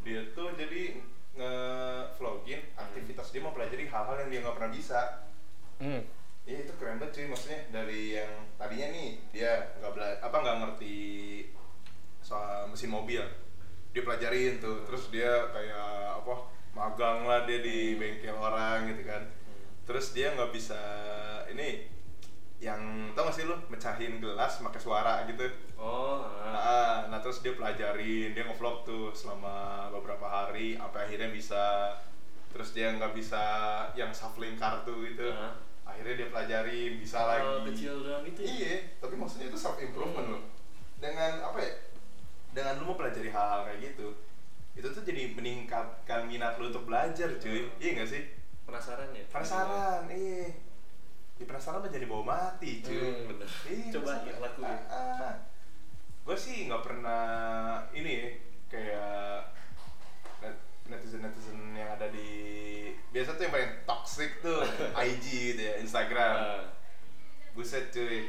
[0.00, 1.00] dia tuh jadi
[1.34, 5.00] nge-vlogin aktivitas dia mempelajari hal-hal yang dia nggak pernah bisa
[5.74, 6.06] Hmm.
[6.44, 10.58] Iya itu keren banget cuy maksudnya dari yang tadinya nih dia nggak bela apa nggak
[10.60, 10.96] ngerti
[12.20, 13.18] soal mesin mobil
[13.90, 15.82] dia pelajarin tuh terus dia kayak
[16.14, 16.34] apa
[16.70, 19.24] magang lah dia di bengkel orang gitu kan
[19.82, 20.78] terus dia nggak bisa
[21.48, 21.90] ini
[22.62, 22.80] yang
[23.12, 26.50] tau gak sih lu mecahin gelas pakai suara gitu oh ah.
[26.54, 31.92] Nah, nah terus dia pelajarin, dia ngevlog tuh selama beberapa hari, sampai akhirnya bisa.
[32.54, 33.42] Terus dia nggak bisa
[33.92, 35.28] yang shuffling kartu gitu.
[35.28, 35.52] Ah.
[35.84, 37.26] Akhirnya dia pelajarin, bisa Oh,
[37.60, 37.74] lagi.
[37.74, 38.48] kecil doang itu ya?
[38.48, 40.34] Iya, tapi maksudnya itu self improvement Hmm.
[40.38, 40.42] loh.
[40.96, 41.72] Dengan apa ya?
[42.54, 44.08] Dengan lu mau pelajari hal-hal kayak gitu,
[44.74, 47.66] itu tuh jadi meningkatkan minat lu untuk belajar, cuy.
[47.66, 47.82] Hmm.
[47.82, 48.22] Iya gak sih?
[48.64, 50.48] penasaran ya Penasaran, iya.
[51.34, 52.94] Ya penasaran mah jadi bawa mati, cuy.
[52.94, 53.48] Hmm, bener.
[53.64, 54.78] Iya, Coba ya, lakuin.
[56.24, 57.22] gue sih nggak pernah
[57.92, 58.28] ini ya,
[58.66, 59.44] kayak
[60.84, 62.28] netizen netizen yang ada di
[63.08, 64.60] biasa tuh yang paling toxic tuh
[65.04, 66.64] IG gitu ya Instagram Ah.
[67.52, 68.28] buset cuy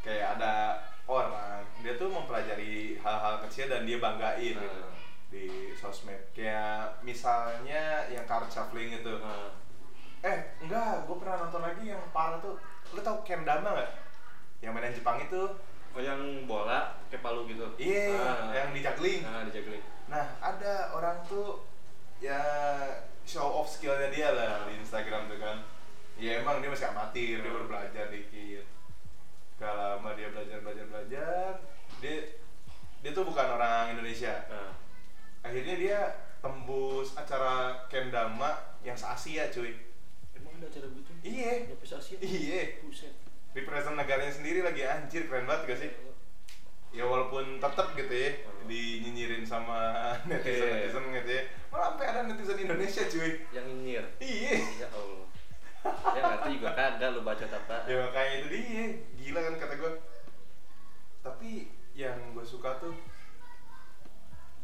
[0.00, 4.94] kayak ada orang dia tuh mempelajari hal-hal kecil dan dia banggain gitu Ah.
[5.26, 9.50] di sosmed kayak misalnya yang card shuffling itu Ah.
[10.26, 12.58] Eh enggak gue pernah nonton lagi yang parah tuh
[12.90, 13.90] lu tau kendama nggak
[14.58, 15.42] yang main Jepang itu
[15.96, 17.64] Oh yang bola kayak palu gitu.
[17.80, 18.52] Iya, Ah.
[18.52, 19.24] yang di juggling.
[19.24, 19.80] Nah, di juggling.
[20.12, 21.64] Nah, ada orang tuh
[22.20, 22.36] ya
[23.24, 25.64] show off skillnya dia lah di Instagram tuh kan.
[26.20, 28.68] Ya emang dia masih amatir, dia baru belajar dikit.
[29.56, 31.50] Gak lama dia belajar belajar belajar,
[32.04, 32.16] dia
[33.00, 34.44] dia tuh bukan orang Indonesia.
[34.52, 34.76] Nah,
[35.48, 36.00] Akhirnya dia
[36.44, 38.52] tembus acara kendama
[38.84, 39.72] yang se Asia cuy.
[40.56, 41.10] Ada acara gitu?
[41.22, 42.16] Iya, Asia?
[42.18, 42.60] iya.
[42.80, 43.14] Buset.
[43.52, 45.90] Represent negaranya sendiri lagi anjir keren banget gak sih?
[46.92, 48.72] Ya walaupun tetep gitu ya Hmm.
[48.72, 49.78] dinyinyirin sama
[50.28, 51.42] netizen netizen gitu ya.
[51.70, 53.30] Malah sampai ada netizen Indonesia cuy.
[53.52, 54.04] Yang nyinyir.
[54.18, 54.54] Iya.
[54.80, 55.24] Ya Allah.
[55.86, 57.76] ya ngerti juga kagak lu baca apa.
[57.86, 58.84] Ya makanya itu dia.
[59.14, 59.92] Gila kan kata gue.
[61.22, 61.50] Tapi
[61.94, 62.96] yang gue suka tuh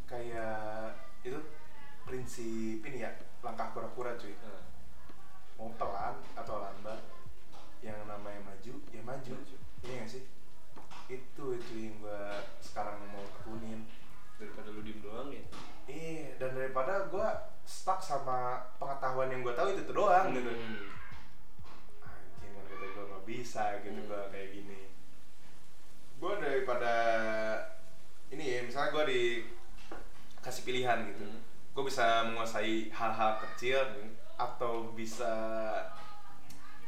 [0.05, 1.39] kayak itu
[2.03, 4.35] prinsip ini ya langkah kura-kura cuy.
[4.43, 4.61] Nah,
[5.63, 6.99] Mau pelan atau lambat,
[7.79, 9.31] yang namanya maju ya maju.
[9.31, 9.55] Maju.
[9.79, 10.23] Iya gak sih?
[11.07, 12.23] Itu itu yang gue
[12.59, 13.87] sekarang mau tekunin.
[14.33, 15.39] daripada lu diem doang ya.
[15.87, 17.27] Iya, dan daripada gue
[17.63, 20.51] stuck sama pengetahuan yang gue tahu itu, itu doang gitu.
[20.51, 20.89] Hmm.
[22.03, 24.09] Anjing kan kata gue nggak bisa gitu Hmm.
[24.09, 24.81] gue kayak gini.
[26.19, 26.93] Gue daripada
[28.27, 31.39] ini ya, misalnya gue dikasih pilihan gitu, Hmm.
[31.71, 34.11] gue bisa menguasai hal-hal kecil Hmm.
[34.43, 35.31] Atau bisa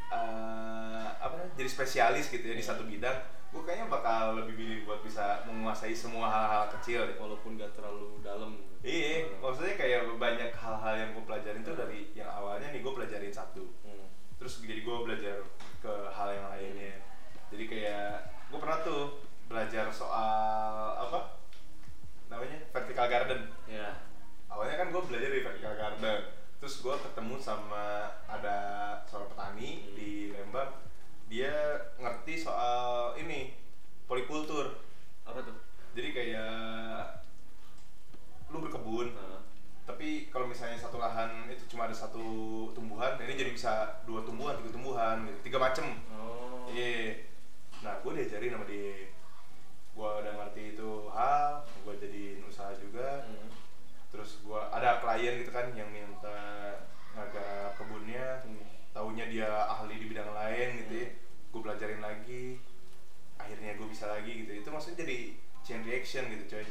[0.08, 2.72] eh, apa jadi spesialis gitu ya di Hmm.
[2.72, 3.18] satu bidang.
[3.50, 7.16] Gue kayaknya bakal lebih pilih buat bisa menguasai semua hal-hal kecil deh.
[7.16, 8.60] Walaupun gak terlalu dalam.
[8.84, 9.42] Iya, Hmm.
[9.42, 13.66] maksudnya kayak banyak hal-hal yang gue pelajarin tuh dari yang awalnya nih gue pelajarin satu,
[13.82, 14.06] Hmm.
[14.38, 15.42] terus jadi gue belajar
[15.82, 16.96] ke hal yang lainnya.
[17.50, 18.10] Jadi kayak
[18.52, 19.04] gue pernah tuh
[19.50, 21.42] belajar soal apa
[22.30, 23.42] namanya vertical garden.
[23.66, 23.90] Ya.
[24.46, 26.20] Awalnya kan gue belajar di vertical garden,
[26.66, 28.58] terus gue ketemu sama ada
[29.06, 29.94] seorang petani Hmm.
[29.94, 30.74] di Lembang,
[31.30, 31.54] dia
[32.02, 33.54] ngerti soal ini
[34.10, 34.74] polikultur.
[35.30, 35.54] Apa tuh?
[35.94, 37.22] Jadi kayak
[38.50, 39.46] lu berkebun, Nah.
[39.86, 42.26] tapi kalau misalnya satu lahan itu cuma ada satu
[42.74, 46.66] tumbuhan ini jadi bisa dua tumbuhan tiga tumbuhan gitu tiga macem Oh.
[46.66, 47.30] iya
[47.86, 49.14] nah gue diajarin sama dia
[49.94, 53.35] gue udah ngerti itu hal gue jadiin usaha juga Hmm.
[54.46, 56.38] Gue ada klien gitu kan yang minta
[57.12, 58.62] ngagar kebunnya Hmm.
[58.92, 61.10] taunya dia ahli di bidang lain gitu ya.
[61.50, 62.62] Gue pelajarin lagi
[63.36, 64.52] akhirnya gue bisa lagi gitu.
[64.56, 65.18] Itu maksudnya jadi
[65.62, 66.66] chain reaction gitu coy.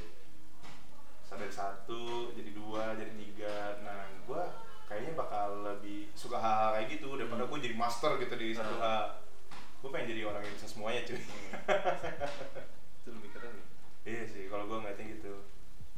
[1.22, 3.56] Sampai satu jadi dua jadi tiga.
[3.80, 4.42] Nah gue
[4.84, 8.80] kayaknya bakal lebih suka hal-hal kayak gitu daripada gue jadi master gitu di satu Hmm.
[8.80, 9.04] hal.
[9.78, 11.20] Gue pengen jadi orang yang bisa semuanya cuy
[12.96, 13.66] Itu lebih keren nih.
[14.06, 15.44] iya sih kalau gue ngeliatnya gitu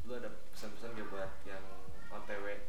[0.03, 1.63] Lu ada pesan-pesan gak buat yang
[2.09, 2.67] OTW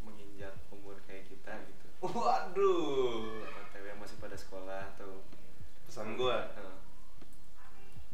[0.00, 1.86] menginjak umur kayak kita gitu?
[2.02, 5.22] waduh Yang OTW yang masih pada sekolah atau
[5.84, 6.74] pesan gue Nah.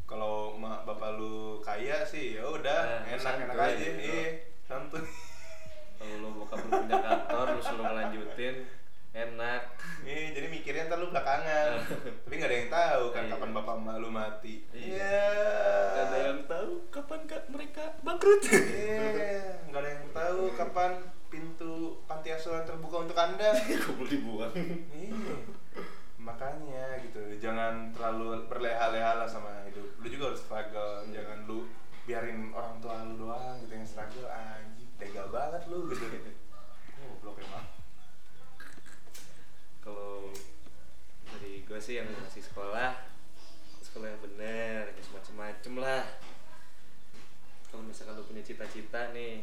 [0.03, 3.97] kalau mak bapak lu kaya sih ya udah Eh, enak enak santuy aja gitu.
[4.03, 4.25] iya
[4.63, 5.01] santuy
[5.95, 8.55] Kalau lo bokap lu punya kantor, lu suruh ngelanjutin
[9.13, 9.61] enak.
[10.01, 11.79] Iya, jadi mikirnya ntar lu belakangan.
[12.19, 13.31] Tapi nggak ada yang tahu kan Iya.
[13.31, 14.55] kapan bapak emak lu mati.
[14.73, 14.89] Iya.
[14.99, 15.21] Iya.
[15.87, 18.41] Gak ada yang tahu kapan kak mereka bangkrut.
[18.43, 20.91] Iya, nggak ada yang tahu kapan
[21.29, 23.53] pintu panti asuhan terbuka untuk anda.
[23.85, 24.51] Kumpul dibuang.
[24.91, 25.13] Iya.
[26.17, 29.87] Makanya gitu, jangan terlalu berleha-leha lah sama hidup.
[29.99, 31.13] Lu juga harus struggle, Hmm.
[31.13, 31.69] jangan lu
[32.03, 36.03] biarin orang tua lu doang gitu yang struggle anjing tega banget lu gitu.
[36.97, 37.67] Oh, blok emang.
[39.79, 40.31] Kalau
[41.25, 43.03] dari gue sih yang masih sekolah,
[43.81, 46.03] sekolah yang bener, ya semacam-macam lah.
[47.67, 48.39] Kalau misalkan lu punya
[48.83, 49.39] cita-cita nih,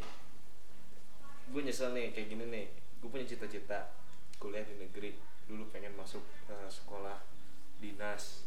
[1.48, 2.66] gue nyesel nih kayak gini nih.
[3.00, 3.88] Gue punya cita-cita
[4.36, 5.16] kuliah di negeri.
[5.48, 6.20] Dulu pengen masuk
[6.52, 7.16] eh, sekolah
[7.80, 8.44] dinas.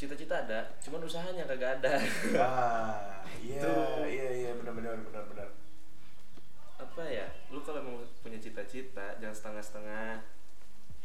[0.00, 2.00] Cita-cita ada, cuman usahanya kagak ada.
[2.40, 3.60] Ah, iya,
[4.08, 5.52] iya, iya, benar-benar, benar-benar.
[6.80, 7.28] Apa ya?
[7.52, 10.24] Lu kalau mau punya cita-cita jangan setengah-setengah.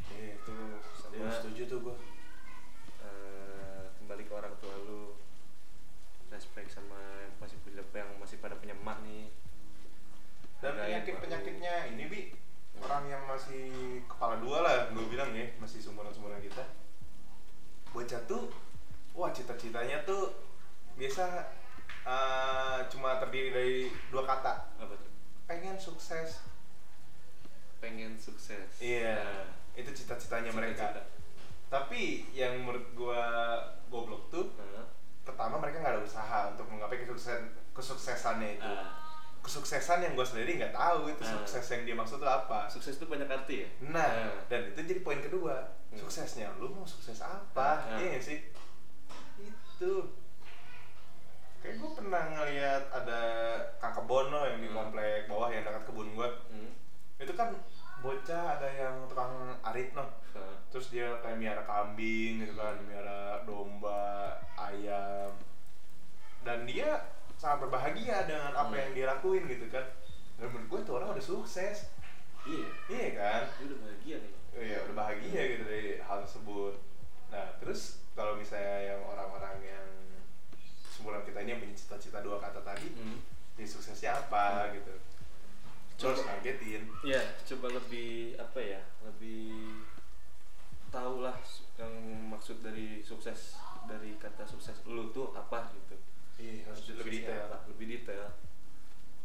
[0.08, 0.56] Iya, Itu
[1.04, 1.96] sama setuju tuh gua.
[3.04, 5.13] eh, kembali ke orang tua lu
[6.34, 7.58] respect sama yang masih
[7.94, 9.30] yang masih pada punya emak nih
[10.64, 12.22] Dan penyakit penyakitnya ini bi
[12.82, 16.64] orang yang masih kepala dua lah, gue bilang ya, masih sumuran sumuran kita.
[17.94, 18.50] Bocah tuh,
[19.14, 20.34] wah cita-citanya tuh
[20.98, 21.54] biasa
[22.04, 23.78] eh, cuma terdiri dari
[24.10, 25.12] dua kata, apa tuh
[25.46, 26.42] pengen sukses.
[27.84, 29.44] pengen sukses Iya, Nah,
[29.76, 30.96] itu cita-citanya mereka.
[30.96, 31.04] cita-cita.
[31.68, 33.24] Tapi yang menurut gua
[33.92, 34.88] goblok tuh, Nah,
[35.24, 38.68] pertama mereka nggak ada usaha untuk menggapai kesuksesan kesuksesannya itu.
[38.70, 38.92] ah,
[39.40, 41.32] kesuksesan yang gue sendiri nggak tahu itu Ah.
[41.34, 44.36] sukses yang dia maksud tuh apa sukses itu banyak arti ya nah Ah.
[44.48, 45.56] dan itu jadi poin kedua
[45.90, 46.00] Hmm.
[46.00, 47.98] suksesnya lu mau sukses apa Ah.
[47.98, 48.40] iya sih
[49.38, 49.92] itu
[51.60, 53.22] kayak gue pernah ngeliat ada
[53.78, 54.78] kakak Bono yang di Hmm.
[54.82, 56.72] komplek bawah yang dekat kebun gue hmm.
[57.18, 57.52] itu kan
[58.00, 59.32] bocah ada yang tukang
[59.62, 60.56] arit noh Ah.
[60.68, 65.32] terus dia kayak miara kambing gitu kan miara domba ayam.
[66.42, 67.04] Dan dia
[67.36, 68.80] sangat berbahagia dengan apa Hmm.
[68.80, 69.84] yang dia lakuin gitu kan.
[70.36, 71.88] Dan menurut gue tuh orang udah sukses.
[72.44, 72.68] Iya.
[72.88, 73.42] Iya kan?
[73.54, 74.34] Dia udah bahagia nih.
[74.54, 76.74] Iya udah bahagia gitu dari hal tersebut.
[77.30, 79.88] Nah terus kalau misalnya yang orang-orang yang
[80.94, 83.18] sebulan kita ini yang punya cita-cita dua kata tadi hmm.
[83.56, 84.78] ya suksesnya apa Hmm.
[84.78, 84.94] gitu.
[85.94, 86.84] Terus Coba- targetin.
[87.02, 88.82] Ya coba lebih apa ya?
[89.02, 89.82] Lebih
[90.90, 91.90] tahu lah su- yang
[92.28, 93.58] maksud dari sukses
[93.90, 95.72] dari kata sukses lu tuh apa?
[95.74, 95.96] Gitu.
[96.42, 97.68] Iya harus lebih detail apa?
[97.70, 98.34] lebih detail.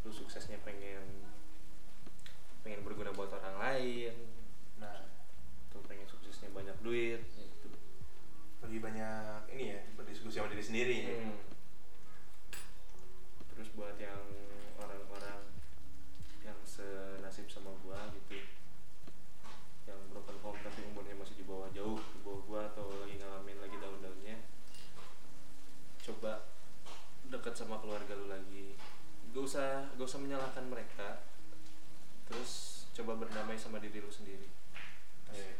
[0.06, 1.26] Lu suksesnya pengen
[2.62, 4.14] pengen berguna buat orang lain.
[4.82, 5.08] Nah.
[5.68, 7.22] Atau pengen suksesnya banyak duit.
[7.22, 7.68] Ya gitu.
[8.66, 11.16] Lebih banyak ini ya berdiskusi sama diri sendiri ya.
[11.18, 11.36] Hmm.
[13.58, 14.22] terus buat yang
[14.78, 15.42] orang-orang
[16.46, 18.38] yang senasib sama gua gitu
[19.90, 23.58] yang broken home tapi umurnya masih di bawah jauh di bawah gua atau lagi ngalamin
[23.58, 24.36] lagi daun-daunnya
[26.06, 26.46] coba
[27.26, 28.78] dekat sama keluarga lu lagi
[29.34, 31.26] gak usah gak usah menyalahkan mereka
[32.30, 32.86] terus
[33.58, 34.46] berdamai sama diri lu sendiri.
[35.34, 35.54] Iya.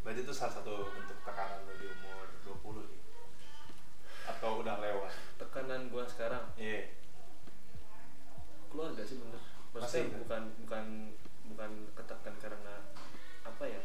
[0.00, 2.26] Berarti itu salah satu bentuk tekanan lo di umur
[2.64, 3.02] 20 nih?
[4.32, 5.12] Atau udah lewat?
[5.36, 6.48] tekanan gua sekarang?
[6.56, 6.96] Iya.
[8.72, 9.42] Keluarga sih bener.
[9.76, 10.84] Maksudnya Masih, bukan bukan
[11.52, 12.74] bukan ketekan karena
[13.44, 13.82] apa ya?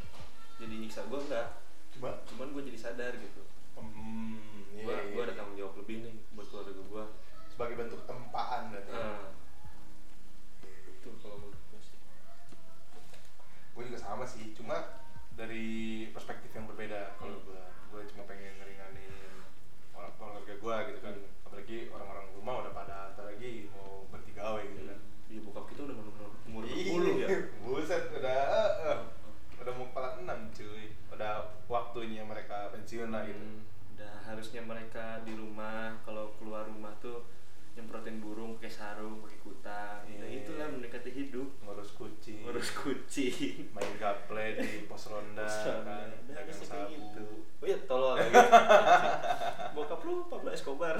[0.63, 1.59] Jadi nyiksa gue enggak.
[1.91, 2.15] Cuma?
[2.31, 3.43] cuman gue jadi sadar gitu.
[3.75, 4.39] Hmm,
[4.71, 5.39] iya, gue iya, gue ada iya.
[5.43, 7.03] tanggung jawab lebih nih buat keluarga gue
[7.53, 9.36] Sebagai bentuk tempaan berarti nah
[11.07, 11.97] itu kalau menurut gue sih.
[13.73, 14.99] Gue juga sama sih, cuma
[15.37, 15.67] dari
[16.09, 17.47] perspektif yang berbeda kalau Hmm.
[17.47, 19.13] gue Gue cuma pengen ngeringanin
[19.95, 21.15] orang keluarga gue gitu kan.
[21.15, 21.45] Hmm.
[21.47, 24.99] Apalagi orang-orang rumah udah pada antar lagi mau berhenti gawe gitu kan.
[25.31, 27.27] Iya bokap kita udah umur umur 20 ya.
[27.63, 28.99] Buset, udah eh, eh.
[29.63, 30.91] udah mau kepala enam cuy.
[31.15, 33.39] Udah waktunya mereka pensiun lah gitu.
[33.39, 33.63] Hmm,
[33.95, 37.23] udah harusnya mereka di rumah kalau keluar rumah tuh
[37.77, 40.17] nyemprotin burung pakai sarung pakai kutang Iya.
[40.17, 41.45] ya itulah mendekati hidup.
[41.61, 42.41] Ngurus kucing.
[42.41, 47.25] Ngurus kucing main gaple di pos ronda kan Udah dagang bisa kayak sabu gitu.
[47.57, 48.33] Oh iya, tolol lagi.
[49.71, 50.97] Bokap lu Pablo Escobar.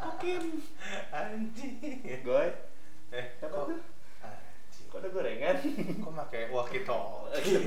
[0.00, 0.62] Kokim.
[1.10, 1.74] anjing
[2.20, 2.48] Goy.
[3.10, 3.80] eh Apa kok tuh?
[4.20, 5.56] anjing Kok ada gorengan?
[5.96, 7.58] kok pakai walkie talkie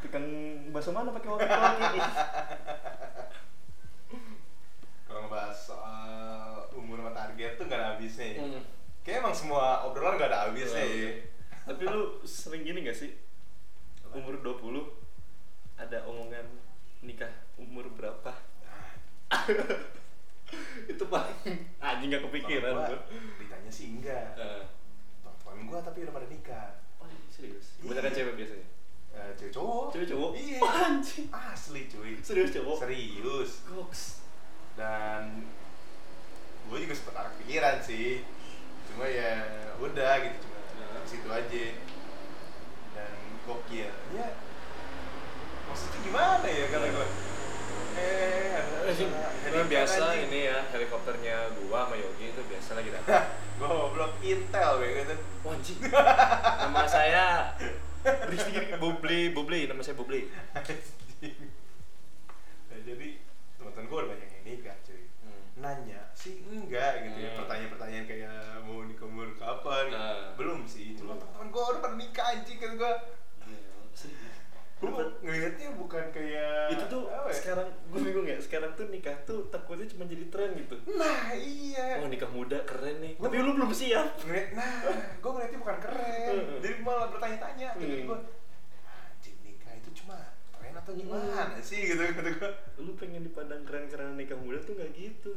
[0.00, 0.24] Tukang
[0.68, 2.00] bakso mana pakai walkie-talkie?
[5.02, 6.14] kalau ngebahas soal
[6.72, 8.62] umur sama target tuh gak ada habisnya ya Hmm.
[9.02, 11.02] kayak emang semua obrolan gak ada habisnya Iya.
[11.02, 11.12] ya
[11.66, 13.10] Tapi lu sering gini gak sih?
[14.08, 14.86] Umur 20
[15.76, 16.46] ada omongan
[17.00, 18.32] nikah umur berapa?
[20.84, 21.38] Itu paling
[21.80, 22.98] anjing gak kepikiran Bang, gua.
[23.00, 24.62] gua ditanya sih enggak Eh,
[25.22, 26.66] Bang, temen gua tapi udah pada nikah
[26.98, 27.78] Oh, serius?
[27.78, 27.86] Iya.
[27.88, 28.66] Kebanyakan cewek biasanya.
[29.10, 30.30] Eh, cewek cowok Cewek cowok?
[30.36, 31.26] iya Oh, anjing.
[31.30, 32.76] asli cuy Serius cowok?
[32.80, 34.02] serius Goks.
[34.70, 35.44] dan
[36.64, 38.22] gue juga sempet ada pikiran sih
[38.86, 39.44] cuma ya
[39.76, 40.96] udah gitu cuma Nah.
[40.96, 41.64] di situ aja
[42.90, 43.12] dan
[43.42, 44.28] gokil ya
[45.66, 47.06] maksudnya gimana ya kata gue
[47.92, 48.92] eh ada
[49.50, 53.26] Ini biasa ini ya helikopternya gua sama Yogi itu biasa lagi datang.
[53.58, 55.90] gue goblok intel kayak gitu Wah, anjing.
[56.60, 57.26] Nama saya
[58.26, 60.26] Rizky Bobli, Bobli, nama saya Bobli.
[60.52, 61.36] Anjing.
[62.66, 63.08] nah, jadi
[63.54, 65.42] teman-teman gue udah banyak yang nikah cuy Hmm.
[65.54, 67.38] nanya sih enggak gitu ya Hmm.
[67.44, 70.00] pertanyaan-pertanyaan kayak mau nikah umur kapan gitu.
[70.00, 70.32] Ah.
[70.32, 71.20] belum sih cuma Belum.
[71.20, 72.92] teman gue udah pada nikah anjing kan gue
[73.92, 74.36] Serius.
[74.80, 74.88] gue
[75.20, 77.36] ngelihatnya bukan kayak itu tuh apa ya?
[77.36, 82.00] sekarang gue bingung ya sekarang tuh nikah tuh takutnya cuma jadi tren gitu nah iya
[82.00, 84.80] oh nikah muda keren nih Gua- tapi lu belum siap ngeliat nah
[85.14, 86.58] gue ngeliatnya bukan keren Hmm.
[86.58, 88.08] jadi malah bertanya-tanya jadi Hmm.
[88.08, 88.18] gue
[88.88, 90.16] anjing nikah itu cuma
[90.50, 94.90] tren atau gimana sih gitu kata gue lu pengen dipandang keren-keren nikah muda tuh nggak
[94.94, 95.36] gitu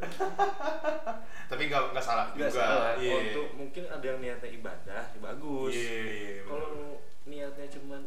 [1.45, 5.19] tapi nggak nggak salah nggak juga salah iya untuk mungkin ada yang niatnya ibadah ya
[5.19, 6.47] bagus iya iya bener.
[6.47, 6.89] kalau lu
[7.25, 8.01] niatnya cuman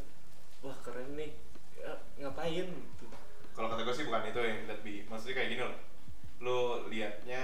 [0.59, 1.31] wah keren nih
[1.77, 3.07] ya, ngapain gitu
[3.53, 5.79] kalau kata gue sih bukan itu yang lihat bi maksudnya kayak gini loh
[6.39, 7.43] lo liatnya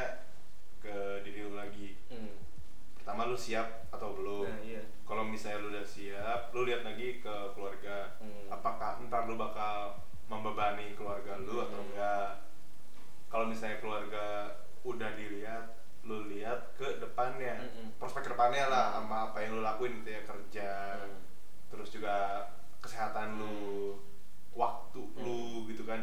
[0.78, 2.34] ke diri lu lagi hmm.
[2.94, 7.20] pertama lu siap atau belum nah iya kalau misalnya lu udah siap lu lihat lagi
[7.20, 8.48] ke keluarga Hmm.
[8.48, 10.94] apakah ntar lu bakal membebani
[13.92, 15.64] keluarga udah dilihat
[16.02, 17.92] lu lihat ke depannya Mm-mm.
[17.94, 21.20] prospek depannya lah sama apa yang lu lakuin gitu ya kerja Hmm.
[21.68, 22.48] terus juga
[22.80, 24.00] kesehatan lu
[24.52, 25.20] waktu Hmm.
[25.20, 26.00] lu gitu kan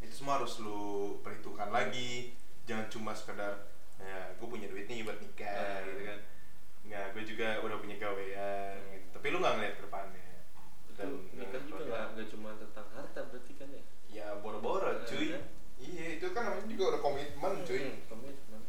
[0.00, 0.82] itu semua harus lu
[1.20, 2.34] perhitungkan lagi
[2.66, 5.46] jangan cuma sekedar ya gue punya duit nih buat nikah
[5.78, 5.86] Hmm.
[5.88, 6.18] gitu kan
[6.82, 8.92] nggak gue juga udah punya gawean Hmm.
[8.92, 9.06] gitu.
[9.14, 10.28] tapi lu nggak ngeliat ke depannya
[10.84, 15.26] itu Dan nikah juga nggak cuma tentang harta berarti kan ya ya boro-boro Eh, cuy
[15.30, 15.40] kan?
[15.40, 15.40] iya
[16.20, 17.80] itu kan namanya juga udah komitmen cuy.
[17.80, 18.62] Hmm, komitmen.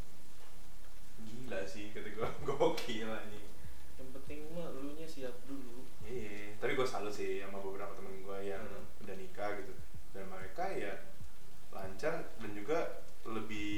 [1.22, 3.44] Gila sih kata gue gokil nih
[4.00, 5.84] yang penting mah lu nya siap dulu.
[6.02, 8.88] Iya tapi gue salut sih sama beberapa temen gue yang Hmm.
[9.00, 9.74] udah nikah gitu.
[10.12, 10.94] Dan mereka ya
[11.70, 13.72] lancar dan juga lebih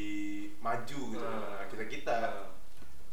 [0.60, 1.60] maju gitu Ah.
[1.60, 2.20] daripada kita kita.
[2.22, 2.50] Nah,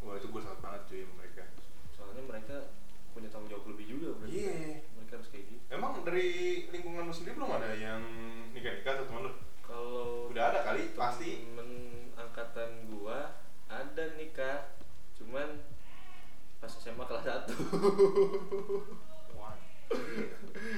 [0.01, 1.43] wah itu gue salut banget cuy sama mereka.
[1.91, 2.57] Soalnya mereka
[3.11, 4.37] punya tanggung jawab lebih juga berarti.
[4.37, 4.55] Iya.
[4.55, 4.79] kan.
[4.95, 5.63] mereka harus kayak gitu.
[5.69, 6.29] Emang dari
[6.69, 7.99] lingkungan lu sendiri belum ada yang
[8.53, 9.33] nikah nikah atau teman lu
[10.31, 11.45] udah ada kali pasti.
[11.45, 11.71] Temen
[12.15, 13.35] angkatan gua
[13.67, 14.71] ada nikah
[15.15, 15.61] cuman
[16.57, 17.49] pas SMA kelas 1
[19.33, 19.55] Wah,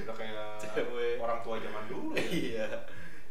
[0.03, 1.16] udah kayak Cewek.
[1.18, 2.22] orang tua zaman dulu ya.
[2.22, 2.66] iya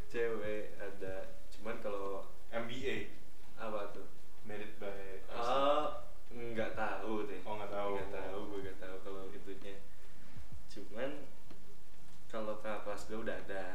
[0.06, 2.20] cewek ada cuman kalau
[2.50, 3.16] MBA
[3.56, 4.04] apa tuh
[4.44, 7.92] married by oh nggak tahu deh Oh, nggak tahu.
[7.96, 9.76] nggak tahu gue nggak tahu kalau itunya
[10.68, 11.10] cuman
[12.28, 13.66] kalau ke kelas gue udah ada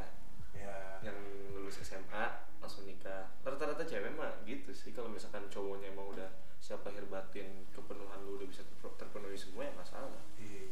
[0.53, 1.17] ya yang
[1.51, 2.25] lulus SMA
[2.59, 6.29] langsung nikah rata-rata cewek mah gitu sih kalau misalkan cowoknya emang udah
[6.59, 10.65] siap lahir batin kepenuhan lu udah bisa ter- terpenuhi semua ya nggak salah Iya.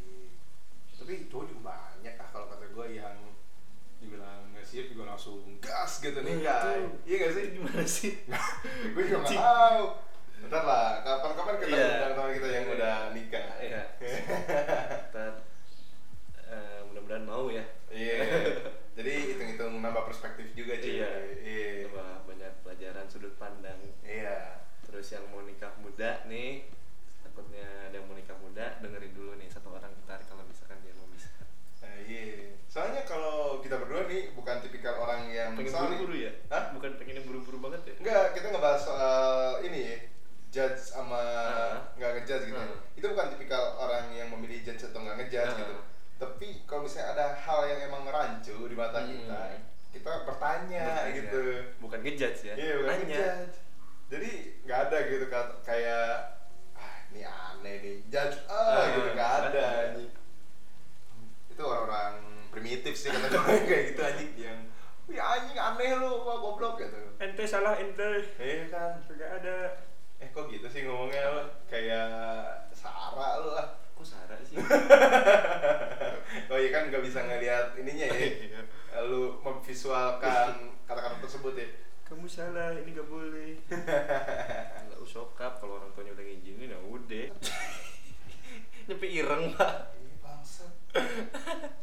[0.95, 3.15] tapi cowok juga banyak ah kalau kata gue yang
[3.95, 7.85] dibilang nggak siap juga langsung gas gitu Nah, nikah itu- iya gak sih itu gimana
[7.87, 8.13] sih
[8.89, 9.39] gue juga nggak Cing.
[9.39, 9.83] tahu
[10.45, 11.87] ntar lah kapan-kapan kita Iya.
[11.95, 13.83] undang teman kita yang udah nikah Iya.
[15.07, 15.33] Ntar,
[16.45, 18.19] eh, mudah-mudahan mau ya iya
[18.93, 21.11] jadi hitung-hitung nambah perspektif juga cuy Iya.
[21.39, 26.69] iya Wah, banyak pelajaran sudut pandang iya terus yang mau nikah muda nih
[27.21, 30.93] takutnya ada yang mau nikah muda dengerin dulu nih satu orang ntar kalau misalkan dia
[30.93, 31.33] mau bisa
[31.81, 36.33] Nah, iya soalnya kalau kita berdua nih bukan tipikal orang yang pengen misalnya- buru-buru ya
[36.49, 36.65] Hah?
[36.71, 39.25] bukan pengen yang buru-buru banget ya Enggak, kita ngebahas soal
[39.61, 39.97] ini ya,
[40.51, 41.75] judge sama Ah.
[41.93, 42.57] nggak ngejudge gitu.
[42.57, 42.79] Ah.
[42.93, 45.59] Itu bukan tipikal orang yang memilih judge atau nggak ngejudge Ah.
[45.61, 45.77] gitu.
[46.17, 49.09] Tapi kalau misalnya ada hal yang emang rancu di mata Hmm.
[49.09, 49.41] kita,
[49.91, 51.17] kita bertanya Bertanya.
[51.17, 51.43] gitu.
[51.79, 53.05] bukan ngejudge ya Iya, bukan Nanya.
[53.09, 53.57] ngejudge.
[54.05, 54.31] Jadi
[54.63, 55.25] nggak ada gitu
[55.61, 56.09] kayak
[56.73, 59.49] ah ini aneh nih, judge ah, Ah, gitu nggak ada.
[59.51, 60.13] nggak anjing.
[61.49, 62.15] Itu orang-orang
[62.51, 64.61] primitif sih kata gue kayak gitu anjing yang
[65.05, 67.01] Wih anjing aneh lu, wah goblok gitu.
[67.19, 69.57] ente salah ente Iya kan, gak ada
[70.17, 71.43] Eh kok gitu sih ngomongnya lo?
[71.67, 72.09] Kayak
[72.71, 74.57] Sarah lu lah kok Sarah sih
[76.55, 78.31] Oh iya kan nggak bisa ngeliat ininya ya.
[78.31, 78.63] Iya.
[79.11, 81.67] Lu memvisualkan kata-kata tersebut ya.
[82.07, 83.59] Kamu salah ini gak boleh.
[84.87, 87.27] Nggak usokap kalau orang tuanya udah ngizinin ya udah.
[88.87, 89.99] Nyepi ireng pak.
[89.99, 90.71] Ini bangsa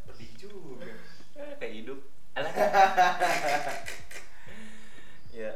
[0.07, 0.87] Pedih juga.
[1.35, 1.99] Eh, kayak hidup.
[2.39, 2.53] Alah.
[5.31, 5.51] Ya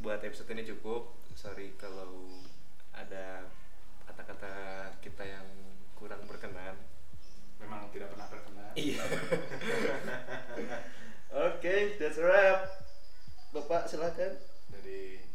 [0.00, 1.12] buat episode ini cukup.
[1.36, 2.24] Sorry kalau
[2.96, 3.48] ada
[4.08, 4.52] kata-kata
[5.04, 5.44] kita yang
[5.96, 6.76] kurang berkenan
[7.60, 9.00] Memang tidak pernah berkenan iya.
[11.46, 12.60] Oke that's a wrap.
[13.52, 14.40] Bapak silakan.
[14.72, 15.29] Dari